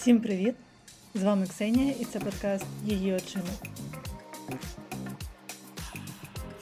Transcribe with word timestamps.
Всім 0.00 0.20
привіт! 0.20 0.54
З 1.14 1.22
вами 1.22 1.46
Ксенія 1.46 1.94
і 2.00 2.04
це 2.04 2.20
подкаст 2.20 2.66
Її 2.86 3.12
очима. 3.12 3.44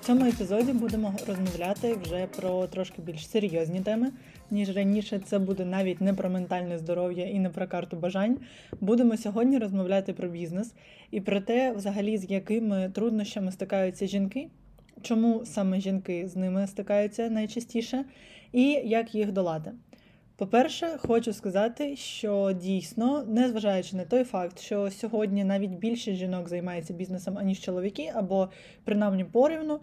В 0.00 0.06
цьому 0.06 0.26
епізоді 0.26 0.72
будемо 0.72 1.14
розмовляти 1.26 1.94
вже 1.94 2.26
про 2.26 2.66
трошки 2.66 3.02
більш 3.02 3.28
серйозні 3.28 3.80
теми, 3.80 4.12
ніж 4.50 4.76
раніше. 4.76 5.18
Це 5.18 5.38
буде 5.38 5.64
навіть 5.64 6.00
не 6.00 6.14
про 6.14 6.30
ментальне 6.30 6.78
здоров'я 6.78 7.26
і 7.26 7.38
не 7.38 7.50
про 7.50 7.68
карту 7.68 7.96
бажань. 7.96 8.38
Будемо 8.80 9.16
сьогодні 9.16 9.58
розмовляти 9.58 10.12
про 10.12 10.28
бізнес 10.28 10.74
і 11.10 11.20
про 11.20 11.40
те, 11.40 11.72
взагалі, 11.72 12.18
з 12.18 12.30
якими 12.30 12.90
труднощами 12.94 13.52
стикаються 13.52 14.06
жінки, 14.06 14.48
чому 15.02 15.42
саме 15.44 15.80
жінки 15.80 16.28
з 16.28 16.36
ними 16.36 16.66
стикаються 16.66 17.30
найчастіше, 17.30 18.04
і 18.52 18.62
як 18.70 19.14
їх 19.14 19.32
долати. 19.32 19.72
По-перше, 20.38 20.98
хочу 20.98 21.32
сказати, 21.32 21.96
що 21.96 22.52
дійсно, 22.52 23.24
незважаючи 23.28 23.96
на 23.96 24.04
той 24.04 24.24
факт, 24.24 24.58
що 24.58 24.90
сьогодні 24.90 25.44
навіть 25.44 25.70
більше 25.70 26.14
жінок 26.14 26.48
займається 26.48 26.92
бізнесом, 26.92 27.38
аніж 27.38 27.60
чоловіки, 27.60 28.12
або 28.14 28.48
принаймні 28.84 29.24
порівну, 29.24 29.80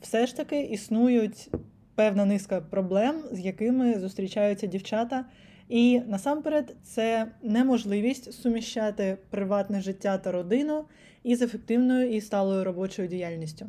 все 0.00 0.26
ж 0.26 0.36
таки 0.36 0.60
існують 0.60 1.50
певна 1.94 2.24
низка 2.24 2.60
проблем, 2.60 3.22
з 3.32 3.40
якими 3.40 4.00
зустрічаються 4.00 4.66
дівчата. 4.66 5.24
І 5.68 6.00
насамперед 6.00 6.76
це 6.82 7.32
неможливість 7.42 8.32
суміщати 8.32 9.18
приватне 9.30 9.80
життя 9.80 10.18
та 10.18 10.32
родину 10.32 10.84
із 11.22 11.42
ефективною 11.42 12.10
і 12.10 12.20
сталою 12.20 12.64
робочою 12.64 13.08
діяльністю. 13.08 13.66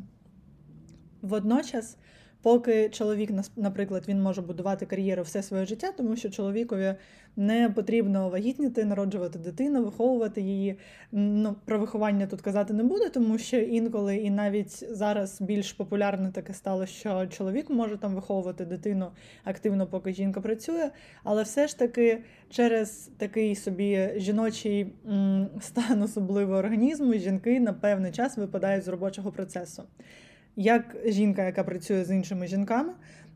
Водночас 1.22 1.96
Поки 2.44 2.88
чоловік, 2.88 3.30
наприклад, 3.56 4.04
він 4.08 4.22
може 4.22 4.42
будувати 4.42 4.86
кар'єру 4.86 5.22
все 5.22 5.42
своє 5.42 5.64
життя, 5.66 5.92
тому 5.96 6.16
що 6.16 6.30
чоловікові 6.30 6.94
не 7.36 7.70
потрібно 7.70 8.28
вагітніти, 8.28 8.84
народжувати 8.84 9.38
дитину, 9.38 9.84
виховувати 9.84 10.40
її. 10.40 10.78
Ну, 11.12 11.54
Про 11.64 11.78
виховання 11.78 12.26
тут 12.26 12.40
казати 12.40 12.74
не 12.74 12.82
буду, 12.82 13.10
тому 13.10 13.38
що 13.38 13.56
інколи 13.56 14.16
і 14.16 14.30
навіть 14.30 14.96
зараз 14.96 15.40
більш 15.40 15.72
популярне 15.72 16.30
таке 16.30 16.54
стало, 16.54 16.86
що 16.86 17.26
чоловік 17.26 17.70
може 17.70 17.96
там 17.96 18.14
виховувати 18.14 18.64
дитину 18.64 19.10
активно, 19.44 19.86
поки 19.86 20.12
жінка 20.12 20.40
працює. 20.40 20.90
Але 21.22 21.42
все 21.42 21.68
ж 21.68 21.78
таки 21.78 22.22
через 22.50 23.10
такий 23.18 23.56
собі 23.56 24.10
жіночий 24.16 24.92
стан 25.60 26.02
особливого 26.02 26.58
організму 26.58 27.14
жінки 27.14 27.60
на 27.60 27.72
певний 27.72 28.12
час 28.12 28.36
випадають 28.36 28.84
з 28.84 28.88
робочого 28.88 29.32
процесу. 29.32 29.82
Як 30.56 30.96
жінка, 31.06 31.44
яка 31.46 31.64
працює 31.64 32.04
з 32.04 32.10
іншими 32.10 32.46
жінками, 32.46 32.92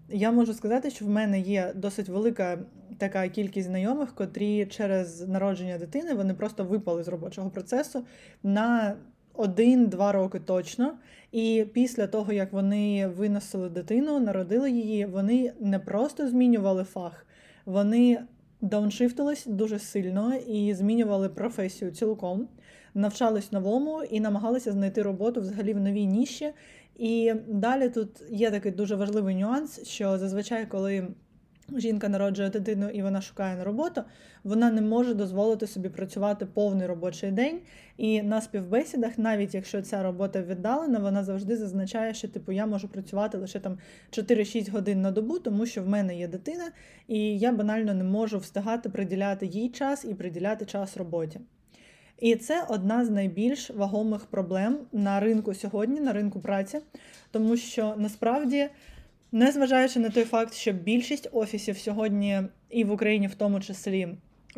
я 0.09 0.33
можу 0.33 0.55
сказати, 0.55 0.91
що 0.91 1.05
в 1.05 1.09
мене 1.09 1.41
є 1.41 1.73
досить 1.75 2.09
велика 2.09 2.59
така 2.99 3.29
кількість 3.29 3.69
знайомих, 3.69 4.15
котрі 4.15 4.67
через 4.67 5.29
народження 5.29 5.79
дитини 5.79 6.15
вони 6.15 6.35
просто 6.35 6.65
випали 6.65 7.03
з 7.03 7.09
робочого 7.09 7.51
процесу 7.51 8.05
на 8.43 8.97
один-два 9.35 10.13
роки 10.13 10.41
точно. 10.41 10.95
І 11.33 11.67
після 11.73 12.07
того, 12.07 12.33
як 12.33 12.53
вони 12.53 13.07
виносили 13.07 13.69
дитину, 13.69 14.21
народили 14.21 14.71
її, 14.71 15.07
вони 15.07 15.53
не 15.61 15.79
просто 15.79 16.29
змінювали 16.29 16.85
фах, 16.85 17.27
вони 17.67 18.19
дауншифтились 18.61 19.47
дуже 19.47 19.79
сильно 19.79 20.35
і 20.35 20.75
змінювали 20.75 21.29
професію 21.29 21.91
цілком, 21.91 22.49
навчались 22.95 23.53
новому 23.53 24.03
і 24.03 24.21
намагалися 24.21 24.73
знайти 24.73 25.03
роботу 25.03 25.41
взагалі 25.41 25.75
в 25.75 25.81
новій 25.81 26.07
ніші. 26.07 26.53
І 26.99 27.35
далі 27.49 27.89
тут 27.89 28.23
є 28.31 28.51
такий 28.51 28.73
дуже 28.73 28.97
важливий 28.97 29.35
нюанс, 29.35 29.89
що 29.89 30.19
зазвичай, 30.19 30.67
коли 30.67 31.09
жінка 31.77 32.09
народжує 32.09 32.51
дитину 32.51 32.89
і 32.89 33.03
вона 33.03 33.21
шукає 33.21 33.57
на 33.57 33.65
роботу, 33.65 34.03
вона 34.45 34.71
не 34.71 34.81
може 34.81 35.15
дозволити 35.15 35.67
собі 35.67 35.89
працювати 35.89 36.47
повний 36.47 36.87
робочий 36.87 37.31
день. 37.31 37.61
І 37.97 38.23
на 38.23 38.41
співбесідах, 38.41 39.19
навіть 39.19 39.55
якщо 39.55 39.83
ця 39.83 40.03
робота 40.03 40.43
віддалена, 40.43 40.99
вона 40.99 41.25
завжди 41.25 41.57
зазначає, 41.57 42.15
що 42.15 42.29
типу 42.29 42.53
я 42.53 42.67
можу 42.67 42.89
працювати 42.89 43.39
лише 43.39 43.61
там 43.61 43.79
4-6 44.11 44.71
годин 44.71 45.03
на 45.03 45.11
добу, 45.11 45.39
тому 45.39 45.67
що 45.67 45.83
в 45.83 45.89
мене 45.89 46.19
є 46.19 46.29
дитина, 46.29 46.71
і 47.09 47.39
я 47.39 47.53
банально 47.53 47.95
не 47.95 48.05
можу 48.05 48.39
встигати 48.39 48.89
приділяти 48.89 49.47
їй 49.47 49.69
час 49.69 50.05
і 50.05 50.15
приділяти 50.15 50.65
час 50.65 50.97
роботі. 50.97 51.41
І 52.21 52.37
це 52.37 52.65
одна 52.69 53.05
з 53.05 53.11
найбільш 53.11 53.71
вагомих 53.71 54.27
проблем 54.27 54.79
на 54.93 55.21
ринку 55.21 55.55
сьогодні, 55.55 56.01
на 56.01 56.13
ринку 56.13 56.41
праці, 56.41 56.79
тому 57.31 57.57
що 57.57 57.95
насправді, 57.97 58.69
незважаючи 59.33 60.01
на 60.01 60.11
той 60.11 60.25
факт, 60.25 60.55
що 60.55 60.73
більшість 60.73 61.29
офісів 61.33 61.79
сьогодні 61.79 62.43
і 62.71 62.85
в 62.85 62.93
Україні 62.93 63.27
в 63.27 63.35
тому 63.35 63.61
числі 63.61 64.09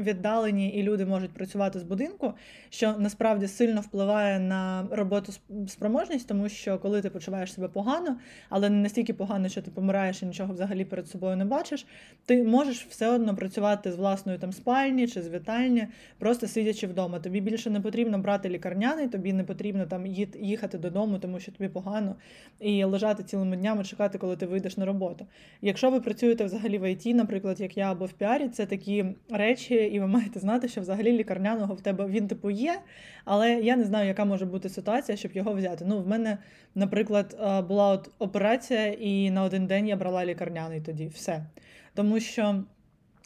віддалені 0.00 0.69
і 0.69 0.83
люди 0.83 1.06
можуть 1.06 1.31
працювати 1.31 1.78
з 1.78 1.83
будинку, 1.83 2.33
що 2.71 2.94
насправді 2.99 3.49
сильно 3.49 3.81
впливає 3.81 4.38
на 4.38 4.88
роботу 4.91 5.33
спроможність, 5.69 6.28
тому 6.28 6.49
що 6.49 6.78
коли 6.78 7.03
ти 7.03 7.11
почуваєш 7.11 7.55
себе 7.55 7.69
погано, 7.69 8.16
але 8.49 8.71
не 8.71 8.77
настільки 8.77 9.15
погано, 9.15 9.49
що 9.49 9.62
ти 9.62 9.71
помираєш 9.71 10.22
і 10.22 10.27
нічого 10.27 10.55
взагалі 10.55 10.84
перед 10.84 11.09
собою 11.09 11.37
не 11.37 11.44
бачиш, 11.44 11.87
ти 12.27 12.43
можеш 12.43 12.87
все 12.87 13.09
одно 13.09 13.37
працювати 13.37 13.93
з 13.93 13.97
власної 13.97 14.39
там 14.39 14.53
спальні 14.53 15.09
чи 15.09 15.22
з 15.22 15.28
вітальні, 15.28 15.87
просто 16.19 16.47
сидячи 16.47 16.87
вдома. 16.87 17.19
Тобі 17.19 17.41
більше 17.41 17.71
не 17.71 17.81
потрібно 17.81 18.19
брати 18.19 18.49
лікарняний, 18.49 19.09
тобі 19.09 19.33
не 19.33 19.44
потрібно 19.44 19.87
там 19.87 20.06
їхати 20.41 20.78
додому, 20.78 21.19
тому 21.19 21.41
що 21.41 21.53
тобі 21.53 21.69
погано, 21.69 22.16
і 22.60 22.84
лежати 22.84 23.22
цілими 23.22 23.56
днями, 23.56 23.84
чекати, 23.84 24.19
коли 24.19 24.37
ти 24.37 24.47
вийдеш 24.47 24.77
на 24.77 24.84
роботу. 24.84 25.27
Якщо 25.62 25.91
ви 25.91 26.00
працюєте 26.00 26.44
взагалі 26.44 26.78
в 26.78 26.91
ІТ, 26.91 27.06
наприклад, 27.06 27.60
як 27.60 27.77
я 27.77 27.93
або 27.93 28.05
в 28.05 28.12
піарі, 28.12 28.49
це 28.49 28.66
такі 28.66 29.05
речі 29.31 29.75
і 29.91 30.01
ви 30.01 30.06
маєте 30.06 30.41
знати, 30.41 30.69
що 30.69 30.81
взагалі 30.81 31.12
лікарняного 31.12 31.75
в 31.75 31.81
тебе 31.81 32.06
він 32.06 32.28
типу 32.28 32.51
є, 32.51 32.81
але 33.25 33.53
я 33.53 33.77
не 33.77 33.84
знаю, 33.84 34.09
яка 34.09 34.25
може 34.25 34.47
бути 34.47 34.69
ситуація, 34.69 35.17
щоб 35.17 35.33
його 35.33 35.53
взяти. 35.53 35.84
Ну, 35.89 36.03
в 36.03 36.09
мене, 36.09 36.39
наприклад, 36.75 37.37
е, 37.41 37.62
була 37.62 37.89
от 37.89 38.11
операція, 38.19 38.87
і 38.87 39.31
на 39.31 39.43
один 39.43 39.67
день 39.67 39.89
я 39.89 39.97
брала 39.97 40.25
лікарняний 40.25 40.81
тоді 40.81 41.06
все. 41.06 41.47
Тому 41.95 42.21
що. 42.21 42.65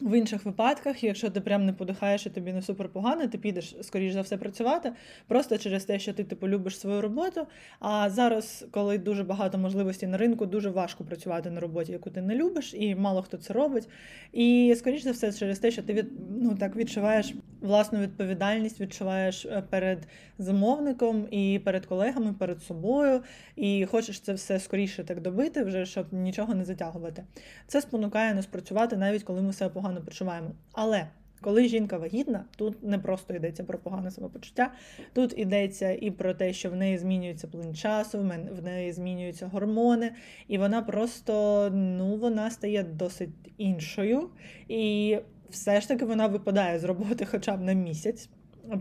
В 0.01 0.19
інших 0.19 0.45
випадках, 0.45 1.05
якщо 1.05 1.31
ти 1.31 1.41
прям 1.41 1.67
не 1.67 1.73
подихаєш 1.73 2.27
і 2.27 2.31
тобі 2.31 2.53
не 2.53 2.63
супер 2.63 2.89
погано, 2.89 3.27
ти 3.27 3.39
підеш, 3.39 3.77
скоріш 3.83 4.13
за 4.13 4.21
все, 4.21 4.37
працювати 4.37 4.93
просто 5.29 5.59
через 5.59 5.85
те, 5.85 5.99
що 5.99 6.13
ти 6.13 6.25
типу 6.25 6.49
любиш 6.49 6.79
свою 6.79 7.01
роботу. 7.01 7.47
А 7.81 8.11
зараз, 8.11 8.67
коли 8.71 8.99
дуже 8.99 9.25
багато 9.25 9.59
можливостей 9.59 10.09
на 10.09 10.17
ринку, 10.17 10.47
дуже 10.47 10.71
важко 10.71 11.05
працювати 11.05 11.51
на 11.51 11.61
роботі, 11.61 11.93
яку 11.93 12.11
ти 12.11 12.23
не 12.23 12.35
любиш, 12.35 12.75
і 12.75 12.95
мало 12.95 13.23
хто 13.23 13.37
це 13.37 13.53
робить. 13.53 13.89
І 14.33 14.75
скоріш 14.79 15.03
за 15.03 15.11
все, 15.11 15.33
через 15.33 15.59
те, 15.59 15.71
що 15.71 15.83
ти 15.83 15.93
від 15.93 16.07
ну 16.43 16.57
так 16.57 16.77
відчуваєш 16.77 17.35
власну 17.61 17.99
відповідальність, 17.99 18.81
відчуваєш 18.81 19.47
е, 19.47 19.63
перед 19.71 19.99
замовником 20.39 21.27
і 21.31 21.61
перед 21.65 21.87
колегами, 21.87 22.33
перед 22.33 22.63
собою, 22.63 23.23
і 23.57 23.87
хочеш 23.87 24.21
це 24.21 24.33
все 24.33 24.61
скоріше 24.61 25.05
так 25.05 25.21
добити, 25.21 25.65
вже 25.65 25.87
щоб 25.87 26.07
нічого 26.13 26.55
не 26.55 26.65
затягувати. 26.65 27.25
Це 27.67 27.81
спонукає 27.81 28.35
нас 28.35 28.47
працювати 28.47 28.97
навіть 28.97 29.23
коли 29.23 29.43
ми 29.43 29.53
себе 29.53 29.71
погано 29.71 29.84
почуваємо. 30.01 30.51
Але 30.73 31.07
коли 31.45 31.69
жінка 31.69 31.99
вагітна, 31.99 32.45
тут 32.57 32.83
не 32.83 32.99
просто 32.99 33.35
йдеться 33.35 33.65
про 33.65 33.79
погане 33.79 34.11
самопочуття, 34.11 34.73
тут 35.13 35.39
йдеться 35.39 35.93
і 35.93 36.11
про 36.11 36.35
те, 36.35 36.53
що 36.53 36.71
в 36.71 36.77
неї 36.77 36.99
змінюється 36.99 37.47
плин 37.47 37.75
часу, 37.75 38.19
в 38.53 38.63
неї 38.63 38.93
змінюються 38.93 39.47
гормони, 39.47 40.13
і 40.49 40.59
вона 40.59 40.83
просто 40.83 41.71
ну, 41.73 42.17
вона 42.17 42.51
стає 42.51 42.83
досить 42.83 43.53
іншою. 43.59 44.31
І 44.69 45.19
все 45.51 45.81
ж 45.81 45.89
таки 45.89 46.05
вона 46.05 46.27
випадає 46.27 46.79
з 46.79 46.85
роботи 46.85 47.27
хоча 47.31 47.57
б 47.57 47.61
на 47.61 47.73
місяць 47.73 48.29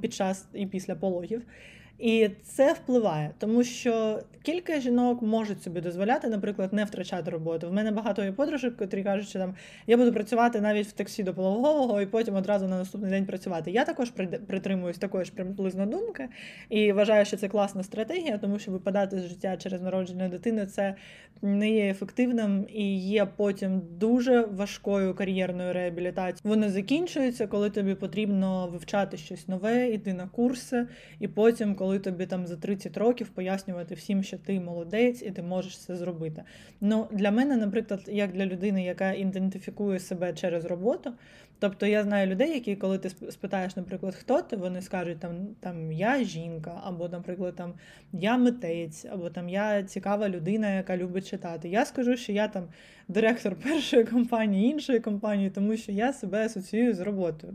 під 0.02 0.14
час 0.14 0.48
і 0.54 0.66
після 0.66 0.96
пологів. 0.96 1.42
І 2.04 2.30
це 2.44 2.74
впливає, 2.74 3.32
тому 3.40 3.64
що 3.64 4.20
кілька 4.42 4.80
жінок 4.80 5.22
можуть 5.22 5.64
собі 5.64 5.82
дозволяти, 5.82 6.28
наприклад, 6.28 6.74
не 6.74 6.86
втрачати 6.86 7.32
роботу. 7.32 7.70
В 7.70 7.74
мене 7.74 7.92
багато 7.92 8.24
є 8.24 8.32
подружок, 8.32 8.78
котрі 8.78 9.04
кажуть, 9.04 9.28
що 9.28 9.40
там 9.40 9.56
я 9.88 9.98
буду 9.98 10.14
працювати 10.14 10.62
навіть 10.62 10.88
в 10.88 10.92
таксі 10.92 11.24
до 11.24 11.34
пологового 11.34 12.02
і 12.02 12.06
потім 12.06 12.36
одразу 12.36 12.68
на 12.68 12.78
наступний 12.78 13.12
день 13.12 13.26
працювати. 13.26 13.72
Я 13.72 13.86
також 13.86 14.10
притримуюсь 14.48 14.98
такої 14.98 15.26
ж 15.26 15.32
приблизно 15.32 15.86
думки 15.86 16.30
і 16.70 16.92
вважаю, 16.92 17.26
що 17.26 17.38
це 17.38 17.48
класна 17.48 17.84
стратегія, 17.84 18.38
тому 18.38 18.60
що 18.60 18.72
випадати 18.72 19.20
з 19.20 19.24
життя 19.24 19.58
через 19.58 19.82
народження 19.82 20.30
дитини 20.30 20.66
це 20.66 20.96
не 21.42 21.72
є 21.72 21.90
ефективним 21.90 22.66
і 22.74 22.98
є 23.00 23.26
потім 23.26 23.82
дуже 24.00 24.42
важкою 24.42 25.16
кар'єрною 25.16 25.74
реабілітацією. 25.74 26.42
Вони 26.44 26.70
закінчуються, 26.70 27.48
коли 27.48 27.70
тобі 27.70 27.96
потрібно 27.96 28.68
вивчати 28.68 29.18
щось 29.18 29.48
нове, 29.48 29.88
йти 29.88 30.14
на 30.14 30.28
курси, 30.28 30.88
і 31.20 31.28
потім 31.28 31.76
коли 31.76 31.93
тобі 32.00 32.26
там 32.26 32.48
за 32.48 32.56
30 32.56 32.98
років 32.98 33.30
пояснювати 33.30 33.96
всім, 33.96 34.24
що 34.24 34.38
ти 34.38 34.60
молодець 34.60 35.22
і 35.22 35.32
ти 35.32 35.42
можеш 35.42 35.78
це 35.78 35.96
зробити. 35.96 36.44
Ну, 36.82 37.08
Для 37.12 37.32
мене, 37.32 37.58
наприклад, 37.58 38.02
як 38.08 38.32
для 38.32 38.46
людини, 38.46 38.84
яка 38.84 39.14
ідентифікує 39.14 40.00
себе 40.00 40.34
через 40.34 40.66
роботу, 40.66 41.14
тобто 41.60 41.86
я 41.86 42.04
знаю 42.04 42.28
людей, 42.28 42.54
які, 42.54 42.76
коли 42.76 42.98
ти 42.98 43.10
спитаєш, 43.10 43.76
наприклад, 43.76 44.16
хто 44.16 44.42
ти, 44.42 44.56
вони 44.56 44.82
скажуть, 44.82 45.20
там, 45.20 45.48
там 45.60 45.92
я 45.92 46.24
жінка, 46.24 46.82
або, 46.84 47.10
наприклад, 47.10 47.56
там 47.56 47.74
я 48.14 48.38
митець, 48.38 49.06
або 49.06 49.30
там 49.30 49.50
я 49.50 49.84
цікава 49.84 50.30
людина, 50.30 50.76
яка 50.76 50.98
любить 50.98 51.30
читати. 51.30 51.70
Я 51.70 51.86
скажу, 51.86 52.18
що 52.18 52.32
я 52.32 52.48
там 52.48 52.64
директор 53.08 53.56
першої 53.64 54.04
компанії, 54.04 54.72
іншої 54.72 55.00
компанії, 55.00 55.50
тому 55.50 55.78
що 55.78 55.92
я 55.92 56.14
себе 56.14 56.46
асоціюю 56.46 56.94
з 56.94 57.00
роботою. 57.00 57.54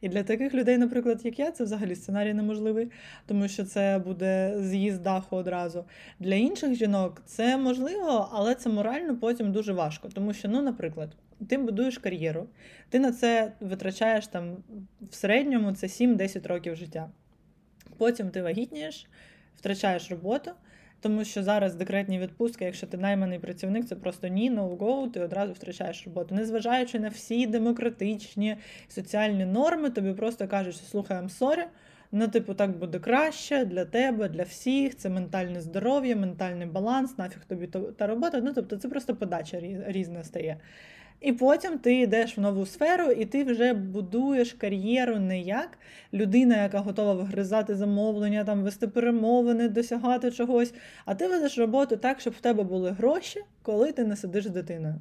І 0.00 0.08
для 0.08 0.22
таких 0.22 0.54
людей, 0.54 0.78
наприклад, 0.78 1.20
як 1.24 1.38
я, 1.38 1.50
це 1.50 1.64
взагалі 1.64 1.94
сценарій 1.94 2.34
неможливий, 2.34 2.90
тому 3.26 3.48
що 3.48 3.64
це 3.64 4.02
буде 4.04 4.54
з'їзд 4.60 5.02
даху 5.02 5.36
одразу. 5.36 5.84
Для 6.20 6.34
інших 6.34 6.74
жінок 6.74 7.22
це 7.26 7.56
можливо, 7.56 8.28
але 8.32 8.54
це 8.54 8.68
морально 8.70 9.16
потім 9.16 9.52
дуже 9.52 9.72
важко. 9.72 10.08
Тому 10.08 10.32
що, 10.32 10.48
ну, 10.48 10.62
наприклад, 10.62 11.16
ти 11.48 11.58
будуєш 11.58 11.98
кар'єру, 11.98 12.48
ти 12.88 12.98
на 12.98 13.12
це 13.12 13.52
витрачаєш 13.60 14.26
там 14.26 14.56
в 15.10 15.14
середньому 15.14 15.72
це 15.72 15.86
7-10 15.86 16.48
років 16.48 16.76
життя. 16.76 17.10
Потім 17.98 18.30
ти 18.30 18.42
вагітнієш, 18.42 19.06
втрачаєш 19.56 20.10
роботу. 20.10 20.50
Тому 21.00 21.24
що 21.24 21.42
зараз 21.42 21.74
декретні 21.74 22.18
відпустки, 22.18 22.64
якщо 22.64 22.86
ти 22.86 22.96
найманий 22.96 23.38
працівник, 23.38 23.86
це 23.86 23.96
просто 23.96 24.28
ні, 24.28 24.50
no 24.50 24.76
go, 24.76 25.10
ти 25.10 25.20
одразу 25.20 25.52
втрачаєш 25.52 26.06
роботу. 26.06 26.34
Незважаючи 26.34 27.00
на 27.00 27.08
всі 27.08 27.46
демократичні 27.46 28.56
соціальні 28.88 29.44
норми, 29.44 29.90
тобі 29.90 30.12
просто 30.12 30.48
кажуть, 30.48 30.74
що 30.74 30.86
слухай, 30.86 31.16
I'm 31.16 31.38
sorry, 31.38 31.64
ну, 32.12 32.28
типу, 32.28 32.54
так 32.54 32.78
буде 32.78 32.98
краще 32.98 33.64
для 33.64 33.84
тебе, 33.84 34.28
для 34.28 34.42
всіх. 34.42 34.96
Це 34.96 35.08
ментальне 35.08 35.60
здоров'я, 35.60 36.16
ментальний 36.16 36.66
баланс, 36.66 37.18
нафіг 37.18 37.44
тобі 37.44 37.66
та 37.96 38.06
робота. 38.06 38.40
Ну, 38.40 38.52
тобто, 38.54 38.76
це 38.76 38.88
просто 38.88 39.16
подача 39.16 39.60
різна 39.86 40.24
стає. 40.24 40.56
І 41.20 41.32
потім 41.32 41.78
ти 41.78 42.00
йдеш 42.00 42.38
в 42.38 42.40
нову 42.40 42.66
сферу, 42.66 43.10
і 43.10 43.24
ти 43.24 43.44
вже 43.44 43.72
будуєш 43.72 44.52
кар'єру 44.52 45.18
не 45.18 45.40
як 45.40 45.78
людина, 46.12 46.62
яка 46.62 46.78
готова 46.78 47.12
вигризати 47.12 47.74
замовлення, 47.74 48.44
там 48.44 48.62
вести 48.62 48.88
перемовини, 48.88 49.68
досягати 49.68 50.30
чогось. 50.30 50.74
А 51.04 51.14
ти 51.14 51.28
ведеш 51.28 51.58
роботу 51.58 51.96
так, 51.96 52.20
щоб 52.20 52.32
в 52.32 52.40
тебе 52.40 52.62
були 52.62 52.90
гроші, 52.90 53.40
коли 53.62 53.92
ти 53.92 54.04
не 54.04 54.16
сидиш 54.16 54.44
з 54.44 54.50
дитиною. 54.50 54.94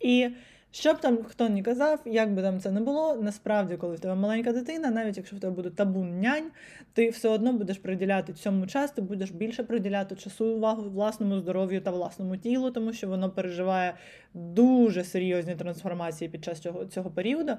І 0.00 0.28
що 0.72 0.94
б 0.94 1.00
там 1.00 1.18
хто 1.24 1.48
не 1.48 1.62
казав, 1.62 2.00
як 2.04 2.34
би 2.34 2.42
там 2.42 2.60
це 2.60 2.70
не 2.70 2.80
було, 2.80 3.16
насправді, 3.16 3.76
коли 3.76 3.96
в 3.96 4.00
тебе 4.00 4.14
маленька 4.14 4.52
дитина, 4.52 4.90
навіть 4.90 5.16
якщо 5.16 5.36
в 5.36 5.40
тебе 5.40 5.54
буде 5.54 5.70
табун 5.70 6.20
нянь, 6.20 6.50
ти 6.92 7.10
все 7.10 7.28
одно 7.28 7.52
будеш 7.52 7.78
приділяти 7.78 8.32
цьому 8.32 8.66
час, 8.66 8.90
ти 8.90 9.02
будеш 9.02 9.30
більше 9.30 9.62
приділяти 9.62 10.16
часу 10.16 10.46
увагу 10.46 10.90
власному 10.90 11.38
здоров'ю 11.38 11.80
та 11.80 11.90
власному 11.90 12.36
тілу, 12.36 12.70
тому 12.70 12.92
що 12.92 13.08
воно 13.08 13.30
переживає 13.30 13.94
дуже 14.34 15.04
серйозні 15.04 15.54
трансформації 15.54 16.30
під 16.30 16.44
час 16.44 16.60
цього, 16.60 16.84
цього 16.84 17.10
періоду. 17.10 17.52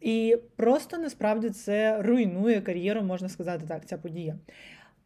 І 0.00 0.38
просто 0.56 0.98
насправді 0.98 1.50
це 1.50 2.02
руйнує 2.02 2.60
кар'єру, 2.60 3.02
можна 3.02 3.28
сказати 3.28 3.64
так, 3.68 3.86
ця 3.86 3.98
подія. 3.98 4.38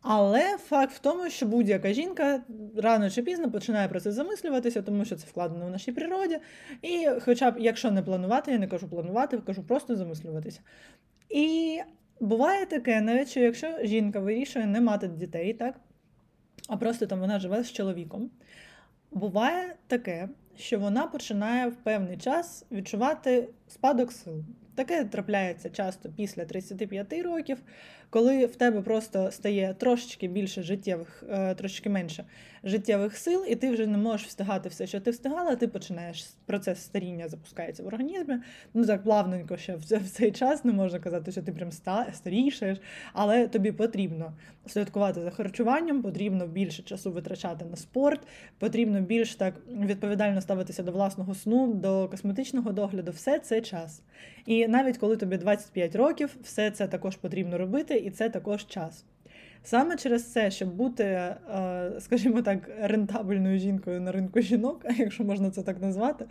Але 0.03 0.57
факт 0.59 0.93
в 0.93 0.99
тому, 0.99 1.31
що 1.31 1.47
будь-яка 1.47 1.93
жінка 1.93 2.43
рано 2.77 3.11
чи 3.11 3.23
пізно 3.23 3.51
починає 3.51 3.89
про 3.89 4.01
це 4.01 4.13
замислюватися, 4.13 4.83
тому 4.83 5.05
що 5.05 5.17
це 5.17 5.27
вкладено 5.27 5.67
в 5.67 5.71
нашій 5.71 5.93
природі. 5.93 6.39
І, 6.83 7.09
хоча 7.25 7.51
б, 7.51 7.55
якщо 7.59 7.91
не 7.91 8.03
планувати, 8.03 8.53
я 8.53 8.59
не 8.59 8.67
кажу 8.67 8.89
планувати, 8.89 9.39
кажу 9.39 9.63
просто 9.63 9.97
замислюватися. 9.97 10.61
І 11.29 11.79
буває 12.21 12.67
таке, 12.67 13.01
навіть 13.01 13.29
що 13.29 13.41
якщо 13.41 13.79
жінка 13.83 14.21
вирішує 14.21 14.67
не 14.67 14.81
мати 14.81 15.09
дітей, 15.09 15.55
так, 15.55 15.81
а 16.69 16.77
просто 16.77 17.07
там 17.07 17.21
вона 17.21 17.39
живе 17.39 17.65
з 17.65 17.73
чоловіком, 17.73 18.31
буває 19.11 19.75
таке, 19.87 20.29
що 20.57 20.79
вона 20.79 21.07
починає 21.07 21.69
в 21.69 21.75
певний 21.75 22.17
час 22.17 22.67
відчувати 22.73 23.49
спадок 23.69 24.13
сил. 24.13 24.45
Таке 24.75 25.05
трапляється 25.05 25.71
часто 25.71 26.09
після 26.17 26.45
35 26.45 27.13
років, 27.13 27.59
коли 28.11 28.47
в 28.47 28.57
тебе 28.57 28.81
просто 28.83 29.31
стає 29.31 29.75
трошечки 29.79 30.29
більше 30.29 30.63
життєвих, 30.63 31.25
е, 31.31 31.55
трошечки 31.55 31.91
менше 31.91 32.25
життєвих 32.65 33.17
сил, 33.17 33.45
і 33.49 33.57
ти 33.57 33.71
вже 33.71 33.87
не 33.87 33.99
можеш 33.99 34.27
встигати 34.27 34.69
все, 34.69 34.87
що 34.87 35.01
ти 35.01 35.11
встигала, 35.11 35.57
ти 35.57 35.69
починаєш 35.69 36.27
процес 36.47 36.83
старіння 36.83 37.29
запускається 37.29 37.83
в 37.83 37.87
організмі. 37.87 38.35
Ну 38.75 38.87
так 38.87 39.03
плавненько 39.03 39.57
ще 39.57 39.77
в 39.77 40.11
цей 40.11 40.33
час 40.33 40.65
не 40.65 40.73
можна 40.73 40.99
казати, 40.99 41.33
що 41.33 41.43
ти 41.43 41.53
прям 41.53 41.71
старішаєш, 42.13 42.79
але 43.13 43.49
тобі 43.49 43.73
потрібно 43.73 44.33
слідкувати 44.67 45.21
за 45.21 45.31
харчуванням, 45.31 46.03
потрібно 46.03 46.47
більше 46.47 46.83
часу 46.83 47.13
витрачати 47.13 47.65
на 47.65 47.77
спорт, 47.77 48.21
потрібно 48.59 49.01
більш 49.01 49.35
так 49.35 49.55
відповідально 49.69 50.41
ставитися 50.41 50.83
до 50.83 50.93
власного 50.93 51.35
сну, 51.35 51.75
до 51.75 52.09
косметичного 52.09 52.73
догляду. 52.73 53.13
Все 53.13 53.39
це 53.39 53.61
час. 53.61 54.03
І 54.47 54.69
навіть 54.69 54.99
коли 54.99 55.17
тобі 55.17 55.37
25 55.37 55.97
років, 55.97 56.37
все 56.43 56.71
це 56.71 56.89
також 56.89 57.17
потрібно 57.17 57.59
робити, 57.59 57.98
і 57.99 58.11
це 58.11 58.29
також 58.29 58.67
час. 58.67 59.05
Саме 59.63 59.97
через 59.97 60.33
це, 60.33 60.51
щоб 60.51 60.75
бути, 60.75 61.05
е, 61.05 61.37
скажімо 62.01 62.43
так, 62.43 62.71
рентабельною 62.81 63.59
жінкою 63.59 64.01
на 64.01 64.13
ринку 64.13 64.41
жінок, 64.41 64.85
якщо 64.99 65.25
можна 65.25 65.51
це 65.51 65.63
так 65.63 65.83
назвати, 65.83 66.25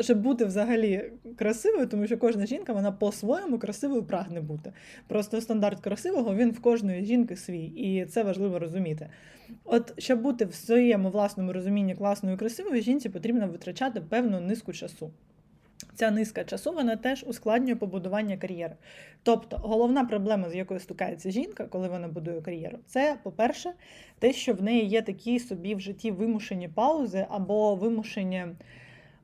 щоб 0.00 0.20
бути 0.20 0.44
взагалі 0.44 1.12
красивою, 1.36 1.86
тому 1.86 2.06
що 2.06 2.18
кожна 2.18 2.46
жінка 2.46 2.72
вона 2.72 2.92
по-своєму 2.92 3.58
красивою 3.58 4.02
прагне 4.02 4.40
бути. 4.40 4.72
Просто 5.06 5.40
стандарт 5.40 5.80
красивого 5.80 6.34
він 6.34 6.50
в 6.50 6.60
кожної 6.60 7.04
жінки 7.04 7.36
свій, 7.36 7.64
і 7.64 8.06
це 8.06 8.22
важливо 8.22 8.58
розуміти. 8.58 9.08
От 9.64 9.94
щоб 9.98 10.20
бути 10.20 10.44
в 10.44 10.54
своєму 10.54 11.10
власному 11.10 11.52
розумінні 11.52 11.94
класною 11.94 12.36
і 12.36 12.38
красивою, 12.38 12.82
жінці 12.82 13.08
потрібно 13.08 13.48
витрачати 13.48 14.00
певну 14.00 14.40
низку 14.40 14.72
часу. 14.72 15.10
Ця 16.00 16.10
низка 16.10 16.44
часу 16.44 16.72
вона 16.72 16.96
теж 16.96 17.24
ускладнює 17.28 17.76
побудування 17.76 18.36
кар'єри. 18.36 18.74
Тобто 19.22 19.56
головна 19.56 20.04
проблема, 20.04 20.50
з 20.50 20.54
якою 20.54 20.80
стикається 20.80 21.30
жінка, 21.30 21.64
коли 21.64 21.88
вона 21.88 22.08
будує 22.08 22.40
кар'єру, 22.40 22.78
це, 22.86 23.16
по-перше, 23.22 23.72
те, 24.18 24.32
що 24.32 24.54
в 24.54 24.62
неї 24.62 24.86
є 24.86 25.02
такі 25.02 25.38
собі 25.38 25.74
в 25.74 25.80
житті 25.80 26.10
вимушені 26.10 26.68
паузи 26.68 27.26
або 27.30 27.74
вимушені 27.74 28.44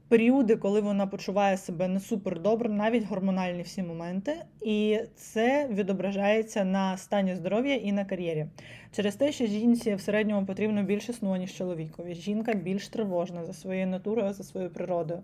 періоди, 0.08 0.56
коли 0.56 0.81
вона 0.81 1.06
почуває 1.06 1.56
себе 1.56 1.88
не 1.88 2.00
супер 2.00 2.40
добре, 2.40 2.69
навіть 2.69 3.05
гормональні 3.05 3.62
всі 3.62 3.82
моменти, 3.82 4.37
і 4.61 5.00
це 5.14 5.69
відображається 5.70 6.64
на 6.64 6.96
стані 6.96 7.34
здоров'я 7.34 7.75
і 7.75 7.93
на 7.93 8.05
кар'єрі. 8.05 8.46
Через 8.93 9.17
те, 9.17 9.32
що 9.32 9.46
жінці 9.46 9.94
в 9.94 10.00
середньому 10.00 10.46
потрібно 10.46 10.82
більше 10.82 11.12
сну, 11.12 11.37
ніж 11.37 11.55
чоловікові. 11.55 12.14
Жінка 12.14 12.55
більш 12.55 12.88
тривожна 12.88 13.44
за 13.44 13.52
своєю 13.52 13.87
натурою, 13.87 14.32
за 14.32 14.44
своєю 14.44 14.70
природою. 14.70 15.23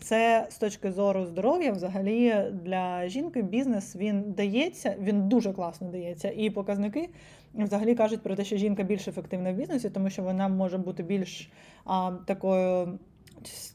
Це 0.00 0.46
з 0.50 0.58
точки 0.58 0.92
зору 0.92 1.26
здоров'я, 1.26 1.72
взагалі 1.72 2.34
для 2.52 3.08
жінки 3.08 3.42
бізнес 3.42 3.96
він 3.96 4.32
дається, 4.32 4.96
він 5.00 5.28
дуже 5.28 5.52
класно 5.52 5.88
дається. 5.88 6.32
І 6.36 6.50
показники 6.50 7.08
взагалі 7.54 7.94
кажуть 7.94 8.22
про 8.22 8.36
те, 8.36 8.44
що 8.44 8.56
жінка 8.56 8.82
більш 8.82 9.08
ефективна 9.08 9.52
в 9.52 9.54
бізнесі, 9.54 9.90
тому 9.90 10.10
що 10.10 10.22
вона 10.22 10.48
може 10.48 10.78
бути 10.78 11.02
більш 11.02 11.50
а, 11.84 12.12
такою 12.26 12.98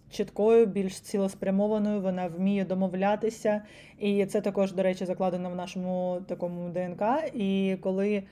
чіткою, 0.10 0.66
більш 0.66 1.00
цілеспрямованою, 1.00 2.02
вона 2.02 2.28
вміє 2.28 2.66
домовлятися. 2.66 3.62
І 4.00 4.26
це 4.26 4.42
також, 4.42 4.74
до 4.74 4.84
речі, 4.84 5.06
закладено 5.06 5.50
в 5.50 5.56
нашому 5.56 6.22
такому 6.28 6.70
ДНК. 6.70 7.04
І 7.34 7.78
коли 7.82 8.24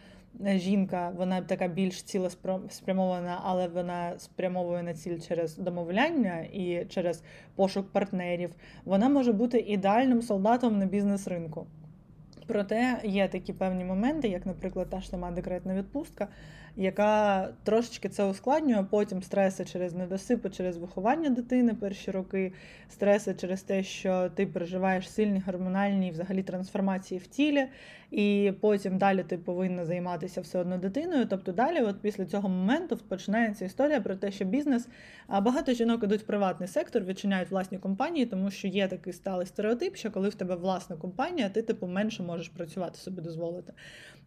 жінка, 0.45 1.13
вона 1.17 1.41
така 1.41 1.67
більш 1.67 2.03
цілеспрямована, 2.03 3.39
але 3.43 3.67
вона 3.67 4.13
спрямовує 4.19 4.83
на 4.83 4.93
ціль 4.93 5.19
через 5.19 5.57
домовляння 5.57 6.39
і 6.53 6.85
через 6.89 7.23
пошук 7.55 7.91
партнерів, 7.91 8.55
вона 8.85 9.09
може 9.09 9.33
бути 9.33 9.59
ідеальним 9.59 10.21
солдатом 10.21 10.79
на 10.79 10.85
бізнес-ринку. 10.85 11.67
Проте 12.47 13.01
є 13.03 13.27
такі 13.27 13.53
певні 13.53 13.85
моменти, 13.85 14.27
як, 14.27 14.45
наприклад, 14.45 14.89
та 14.89 15.01
ж 15.01 15.09
сама 15.09 15.31
декретна 15.31 15.75
відпустка, 15.75 16.27
яка 16.77 17.49
трошечки 17.63 18.09
це 18.09 18.25
ускладнює. 18.25 18.85
Потім 18.89 19.23
стреси 19.23 19.65
через 19.65 19.93
недосипи, 19.93 20.49
через 20.49 20.77
виховання 20.77 21.29
дитини 21.29 21.73
перші 21.73 22.11
роки, 22.11 22.53
стреси 22.89 23.33
через 23.33 23.61
те, 23.61 23.83
що 23.83 24.29
ти 24.35 24.47
переживаєш 24.47 25.11
сильні 25.11 25.43
гормональні 25.45 26.11
взагалі 26.11 26.43
трансформації 26.43 27.19
в 27.19 27.27
тілі, 27.27 27.67
і 28.11 28.53
потім 28.61 28.97
далі 28.97 29.23
ти 29.23 29.37
повинна 29.37 29.85
займатися 29.85 30.41
все 30.41 30.59
одно 30.59 30.77
дитиною. 30.77 31.25
Тобто 31.29 31.51
далі, 31.51 31.81
от 31.81 32.01
після 32.01 32.25
цього 32.25 32.49
моменту, 32.49 32.97
починається 32.97 33.65
історія 33.65 34.01
про 34.01 34.15
те, 34.15 34.31
що 34.31 34.45
бізнес 34.45 34.87
багато 35.29 35.73
жінок 35.73 36.03
ідуть 36.03 36.21
в 36.21 36.25
приватний 36.25 36.69
сектор, 36.69 37.03
відчиняють 37.03 37.51
власні 37.51 37.77
компанії, 37.77 38.25
тому 38.25 38.51
що 38.51 38.67
є 38.67 38.87
такий 38.87 39.13
сталий 39.13 39.47
стереотип, 39.47 39.95
що 39.95 40.11
коли 40.11 40.29
в 40.29 40.35
тебе 40.35 40.55
власна 40.55 40.95
компанія, 40.95 41.49
ти 41.49 41.61
типу 41.61 41.87
менше 41.87 42.23
можеш 42.23 42.49
працювати 42.49 42.97
собі 42.97 43.21
дозволити. 43.21 43.73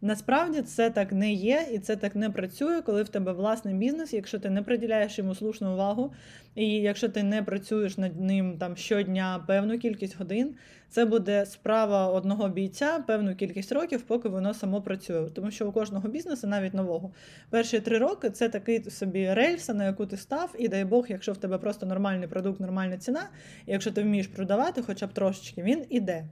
Насправді 0.03 0.63
це 0.63 0.91
так 0.91 1.13
не 1.13 1.33
є, 1.33 1.67
і 1.73 1.79
це 1.79 1.97
так 1.97 2.17
не 2.17 2.31
працює, 2.31 2.40
коли 2.87 3.03
в 3.03 3.09
тебе 3.09 3.33
власний 3.33 3.75
бізнес, 3.75 4.13
якщо 4.13 4.39
ти 4.39 4.51
не 4.51 4.63
приділяєш 4.63 5.19
йому 5.19 5.35
слушну 5.35 5.73
увагу, 5.73 6.13
і 6.55 6.67
якщо 6.67 7.09
ти 7.09 7.23
не 7.23 7.43
працюєш 7.43 7.99
над 7.99 8.21
ним 8.21 8.59
там 8.59 8.77
щодня 8.77 9.45
певну 9.47 9.79
кількість 9.79 10.19
годин, 10.19 10.55
це 10.89 11.05
буде 11.05 11.47
справа 11.47 12.09
одного 12.09 12.49
бійця 12.49 13.05
певну 13.07 13.37
кількість 13.37 13.73
років, 13.73 14.03
поки 14.03 14.29
воно 14.29 14.55
само 14.55 14.83
працює. 14.83 15.31
Тому 15.31 15.51
що 15.51 15.69
у 15.69 15.73
кожного 15.73 16.09
бізнесу, 16.09 16.47
навіть 16.47 16.75
нового, 16.75 17.13
перші 17.51 17.81
три 17.81 17.99
роки 17.99 18.31
це 18.31 18.49
такий 18.49 18.91
собі 18.91 19.35
рельса, 19.35 19.75
на 19.75 19.85
яку 19.85 20.07
ти 20.07 20.17
став, 20.17 20.55
і 20.59 20.69
дай 20.69 20.85
Бог, 20.85 21.07
якщо 21.09 21.33
в 21.33 21.37
тебе 21.37 21.59
просто 21.59 21.87
нормальний 21.87 22.29
продукт, 22.29 22.61
нормальна 22.61 22.99
ціна, 22.99 23.29
і 23.67 23.73
якщо 23.73 23.91
ти 23.91 24.03
вмієш 24.03 24.27
продавати, 24.27 24.83
хоча 24.83 25.07
б 25.07 25.13
трошечки, 25.13 25.63
він 25.63 25.85
іде. 25.91 26.25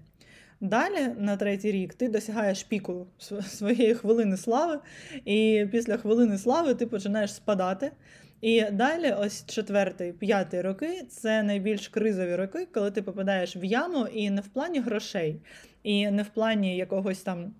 Далі, 0.61 1.09
на 1.19 1.37
третій 1.37 1.73
рік, 1.73 1.95
ти 1.95 2.09
досягаєш 2.09 2.63
піку 2.63 3.07
своєї 3.47 3.95
хвилини 3.95 4.37
слави, 4.37 4.79
і 5.25 5.67
після 5.73 5.97
хвилини 5.97 6.39
слави 6.39 6.75
ти 6.75 6.87
починаєш 6.87 7.35
спадати. 7.35 7.93
І 8.41 8.63
далі, 8.63 9.15
ось 9.19 9.47
четвертий, 9.47 10.13
п'ятий 10.13 10.63
роки 10.63 11.03
це 11.09 11.43
найбільш 11.43 11.89
кризові 11.89 12.37
роки, 12.37 12.69
коли 12.75 12.91
ти 12.91 13.03
попадаєш 13.03 13.57
в 13.57 13.65
яму 13.65 14.07
і 14.07 14.31
не 14.31 14.41
в 14.41 14.49
плані 14.49 14.81
грошей, 14.81 15.41
і 15.83 16.11
не 16.11 16.23
в 16.23 16.29
плані 16.29 16.77
якогось 16.77 17.23
там 17.23 17.55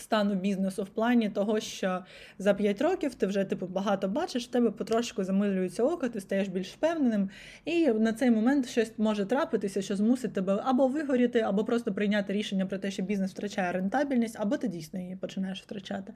стану 0.00 0.34
бізнесу 0.34 0.82
в 0.82 0.88
плані 0.88 1.30
того, 1.30 1.60
що 1.60 2.04
за 2.38 2.54
5 2.54 2.82
років 2.82 3.14
ти 3.14 3.26
вже 3.26 3.44
типу 3.44 3.66
багато 3.66 4.08
бачиш, 4.08 4.44
в 4.48 4.50
тебе 4.50 4.70
потрошку 4.70 5.24
замилюється 5.24 5.82
око, 5.82 6.08
ти 6.08 6.20
стаєш 6.20 6.48
більш 6.48 6.72
впевненим, 6.72 7.30
і 7.64 7.86
на 7.86 8.12
цей 8.12 8.30
момент 8.30 8.68
щось 8.68 8.92
може 8.98 9.24
трапитися, 9.24 9.82
що 9.82 9.96
змусить 9.96 10.32
тебе 10.32 10.62
або 10.64 10.88
вигоріти, 10.88 11.40
або 11.40 11.64
просто 11.64 11.94
прийняти 11.94 12.32
рішення 12.32 12.66
про 12.66 12.78
те, 12.78 12.90
що 12.90 13.02
бізнес 13.02 13.30
втрачає 13.30 13.72
рентабельність, 13.72 14.36
або 14.38 14.56
ти 14.56 14.68
дійсно 14.68 15.00
її 15.00 15.16
починаєш 15.16 15.62
втрачати. 15.62 16.12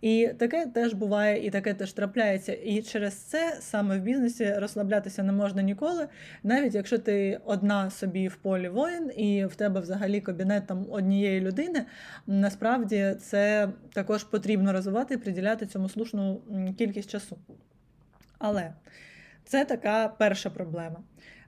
І 0.00 0.30
таке 0.38 0.66
теж 0.66 0.94
буває, 0.94 1.46
і 1.46 1.50
таке 1.50 1.74
теж 1.74 1.92
трапляється. 1.92 2.52
І 2.52 2.82
через 2.82 3.14
це 3.14 3.56
саме 3.60 3.98
в 3.98 4.00
бізнесі 4.00 4.54
розслаблятися 4.56 5.22
не 5.22 5.32
можна 5.32 5.62
ніколи, 5.62 6.08
навіть 6.42 6.74
якщо 6.74 6.98
ти 6.98 7.40
одна 7.44 7.90
собі 7.90 8.28
в 8.28 8.36
полі 8.36 8.68
воїн, 8.68 9.10
і 9.16 9.44
в 9.44 9.54
тебе 9.54 9.80
взагалі 9.80 10.20
кабінет 10.20 10.66
там 10.66 10.86
однієї 10.90 11.40
людини, 11.40 11.84
насправді 12.26 13.14
це 13.20 13.68
також 13.92 14.24
потрібно 14.24 14.72
розвивати 14.72 15.14
і 15.14 15.18
приділяти 15.18 15.66
цьому 15.66 15.88
слушну 15.88 16.42
кількість 16.78 17.10
часу. 17.10 17.38
Але 18.38 18.72
це 19.44 19.64
така 19.64 20.08
перша 20.08 20.50
проблема. 20.50 21.02